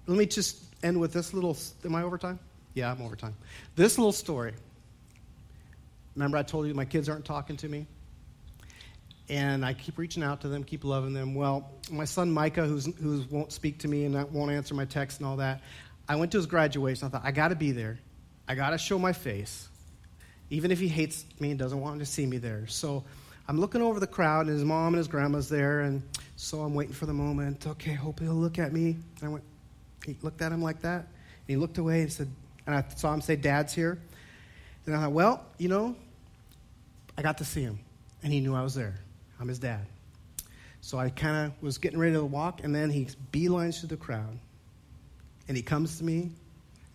let 0.08 0.18
me 0.18 0.26
just 0.26 0.64
end 0.84 1.00
with 1.00 1.14
this 1.14 1.34
little. 1.34 1.58
Am 1.84 1.96
I 1.96 2.04
over 2.04 2.18
time? 2.18 2.40
Yeah, 2.74 2.92
I'm 2.92 3.02
over 3.02 3.16
time. 3.16 3.36
This 3.76 3.98
little 3.98 4.12
story. 4.12 4.54
Remember, 6.16 6.38
I 6.38 6.44
told 6.44 6.68
you 6.68 6.74
my 6.74 6.86
kids 6.86 7.10
aren't 7.10 7.26
talking 7.26 7.58
to 7.58 7.70
me? 7.70 7.88
And 9.30 9.66
I 9.66 9.74
keep 9.74 9.98
reaching 9.98 10.24
out 10.24 10.42
to 10.42 10.50
them, 10.50 10.64
keep 10.64 10.84
loving 10.84 11.14
them. 11.14 11.36
Well, 11.36 11.72
my 11.90 12.04
son 12.06 12.32
Micah, 12.32 12.66
who's, 12.66 12.86
who 12.98 13.24
won't 13.30 13.54
speak 13.54 13.80
to 13.80 13.88
me 13.88 14.04
and 14.04 14.32
won't 14.32 14.52
answer 14.52 14.74
my 14.74 14.86
texts 14.86 15.20
and 15.20 15.28
all 15.28 15.38
that, 15.38 15.62
I 16.10 16.18
went 16.18 16.34
to 16.34 16.38
his 16.38 16.48
graduation. 16.48 17.08
I 17.08 17.10
thought, 17.10 17.22
I 17.24 17.32
got 17.32 17.48
to 17.50 17.56
be 17.56 17.72
there. 17.72 18.00
I 18.48 18.56
got 18.56 18.72
to 18.72 18.78
show 18.78 19.00
my 19.00 19.14
face, 19.14 19.70
even 20.50 20.72
if 20.72 20.80
he 20.80 20.90
hates 20.90 21.24
me 21.40 21.52
and 21.52 21.60
doesn't 21.60 21.80
want 21.80 22.00
to 22.00 22.06
see 22.06 22.26
me 22.26 22.40
there. 22.40 22.68
So 22.68 23.06
I'm 23.48 23.60
looking 23.62 23.82
over 23.82 24.02
the 24.02 24.08
crowd, 24.08 24.48
and 24.48 24.56
his 24.56 24.66
mom 24.66 24.88
and 24.88 24.98
his 24.98 25.08
grandma's 25.08 25.48
there, 25.48 25.82
and 25.82 26.04
so 26.36 26.62
I'm 26.62 26.74
waiting 26.74 26.94
for 26.94 27.06
the 27.06 27.14
moment. 27.14 27.66
Okay, 27.66 27.94
hope 27.94 28.20
he'll 28.20 28.34
look 28.34 28.60
at 28.60 28.74
me. 28.74 28.98
And 29.20 29.24
I 29.24 29.28
went, 29.30 29.46
he 30.06 30.18
looked 30.22 30.42
at 30.42 30.52
him 30.52 30.62
like 30.62 30.82
that, 30.82 31.00
and 31.00 31.48
he 31.48 31.56
looked 31.56 31.78
away 31.78 32.02
and 32.02 32.12
said, 32.12 32.28
and 32.66 32.76
I 32.76 32.84
saw 32.96 33.14
him 33.14 33.22
say, 33.22 33.38
Dad's 33.38 33.74
here. 33.74 34.00
And 34.86 34.96
I 34.96 35.02
thought, 35.02 35.12
well, 35.12 35.46
you 35.58 35.70
know, 35.70 35.96
I 37.18 37.22
got 37.22 37.38
to 37.40 37.46
see 37.46 37.62
him, 37.62 37.80
and 38.24 38.34
he 38.34 38.40
knew 38.40 38.56
I 38.56 38.64
was 38.64 38.74
there. 38.74 38.96
I'm 39.40 39.48
his 39.48 39.60
dad. 39.60 39.86
So 40.82 40.98
I 40.98 41.10
kind 41.10 41.48
of 41.48 41.62
was 41.62 41.78
getting 41.78 42.00
ready 42.00 42.14
to 42.14 42.26
walk, 42.26 42.64
and 42.64 42.74
then 42.74 42.90
he 42.90 43.08
beelines 43.32 43.80
through 43.80 43.90
the 43.90 43.98
crowd. 43.98 44.40
And 45.48 45.56
he 45.56 45.62
comes 45.62 45.98
to 46.00 46.04
me, 46.04 46.32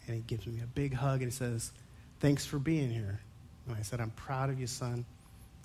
and 0.06 0.16
he 0.16 0.22
gives 0.22 0.46
me 0.46 0.60
a 0.62 0.66
big 0.66 0.94
hug, 0.94 1.22
and 1.22 1.30
he 1.30 1.36
says, 1.36 1.72
Thanks 2.18 2.46
for 2.46 2.58
being 2.58 2.90
here. 2.90 3.20
And 3.66 3.76
I 3.76 3.82
said, 3.82 4.00
I'm 4.00 4.10
proud 4.10 4.50
of 4.50 4.58
you, 4.58 4.66
son. 4.66 5.04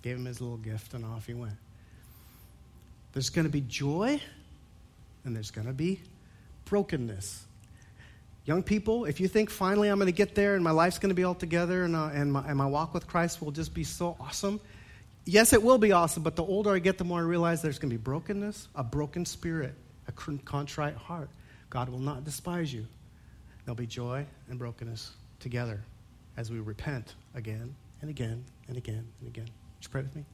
Gave 0.01 0.17
him 0.17 0.25
his 0.25 0.41
little 0.41 0.57
gift, 0.57 0.93
and 0.93 1.05
off 1.05 1.25
he 1.25 1.33
went. 1.33 1.55
There's 3.13 3.29
going 3.29 3.45
to 3.45 3.51
be 3.51 3.61
joy, 3.61 4.21
and 5.23 5.35
there's 5.35 5.51
going 5.51 5.67
to 5.67 5.73
be 5.73 6.01
brokenness. 6.65 7.45
Young 8.51 8.63
people, 8.63 9.05
if 9.05 9.21
you 9.21 9.29
think 9.29 9.49
finally 9.49 9.87
I'm 9.87 9.97
going 9.97 10.07
to 10.07 10.11
get 10.11 10.35
there 10.35 10.55
and 10.55 10.61
my 10.61 10.71
life's 10.71 10.99
going 10.99 11.07
to 11.07 11.15
be 11.15 11.23
all 11.23 11.33
together 11.33 11.85
and, 11.85 11.95
uh, 11.95 12.09
and, 12.13 12.33
my, 12.33 12.45
and 12.45 12.57
my 12.57 12.65
walk 12.65 12.93
with 12.93 13.07
Christ 13.07 13.41
will 13.41 13.53
just 13.53 13.73
be 13.73 13.85
so 13.85 14.17
awesome, 14.19 14.59
yes, 15.23 15.53
it 15.53 15.63
will 15.63 15.77
be 15.77 15.93
awesome, 15.93 16.21
but 16.21 16.35
the 16.35 16.43
older 16.43 16.75
I 16.75 16.79
get, 16.79 16.97
the 16.97 17.05
more 17.05 17.19
I 17.19 17.23
realize 17.23 17.61
there's 17.61 17.79
going 17.79 17.91
to 17.91 17.97
be 17.97 18.03
brokenness, 18.03 18.67
a 18.75 18.83
broken 18.83 19.23
spirit, 19.25 19.73
a 20.09 20.11
contrite 20.11 20.97
heart. 20.97 21.29
God 21.69 21.87
will 21.87 21.99
not 21.99 22.25
despise 22.25 22.73
you. 22.73 22.85
There'll 23.63 23.77
be 23.77 23.87
joy 23.87 24.25
and 24.49 24.59
brokenness 24.59 25.11
together 25.39 25.81
as 26.35 26.51
we 26.51 26.59
repent 26.59 27.15
again 27.35 27.73
and 28.01 28.09
again 28.09 28.43
and 28.67 28.75
again 28.75 29.07
and 29.21 29.29
again. 29.29 29.45
Would 29.45 29.85
you 29.85 29.89
pray 29.89 30.01
with 30.01 30.13
me? 30.13 30.25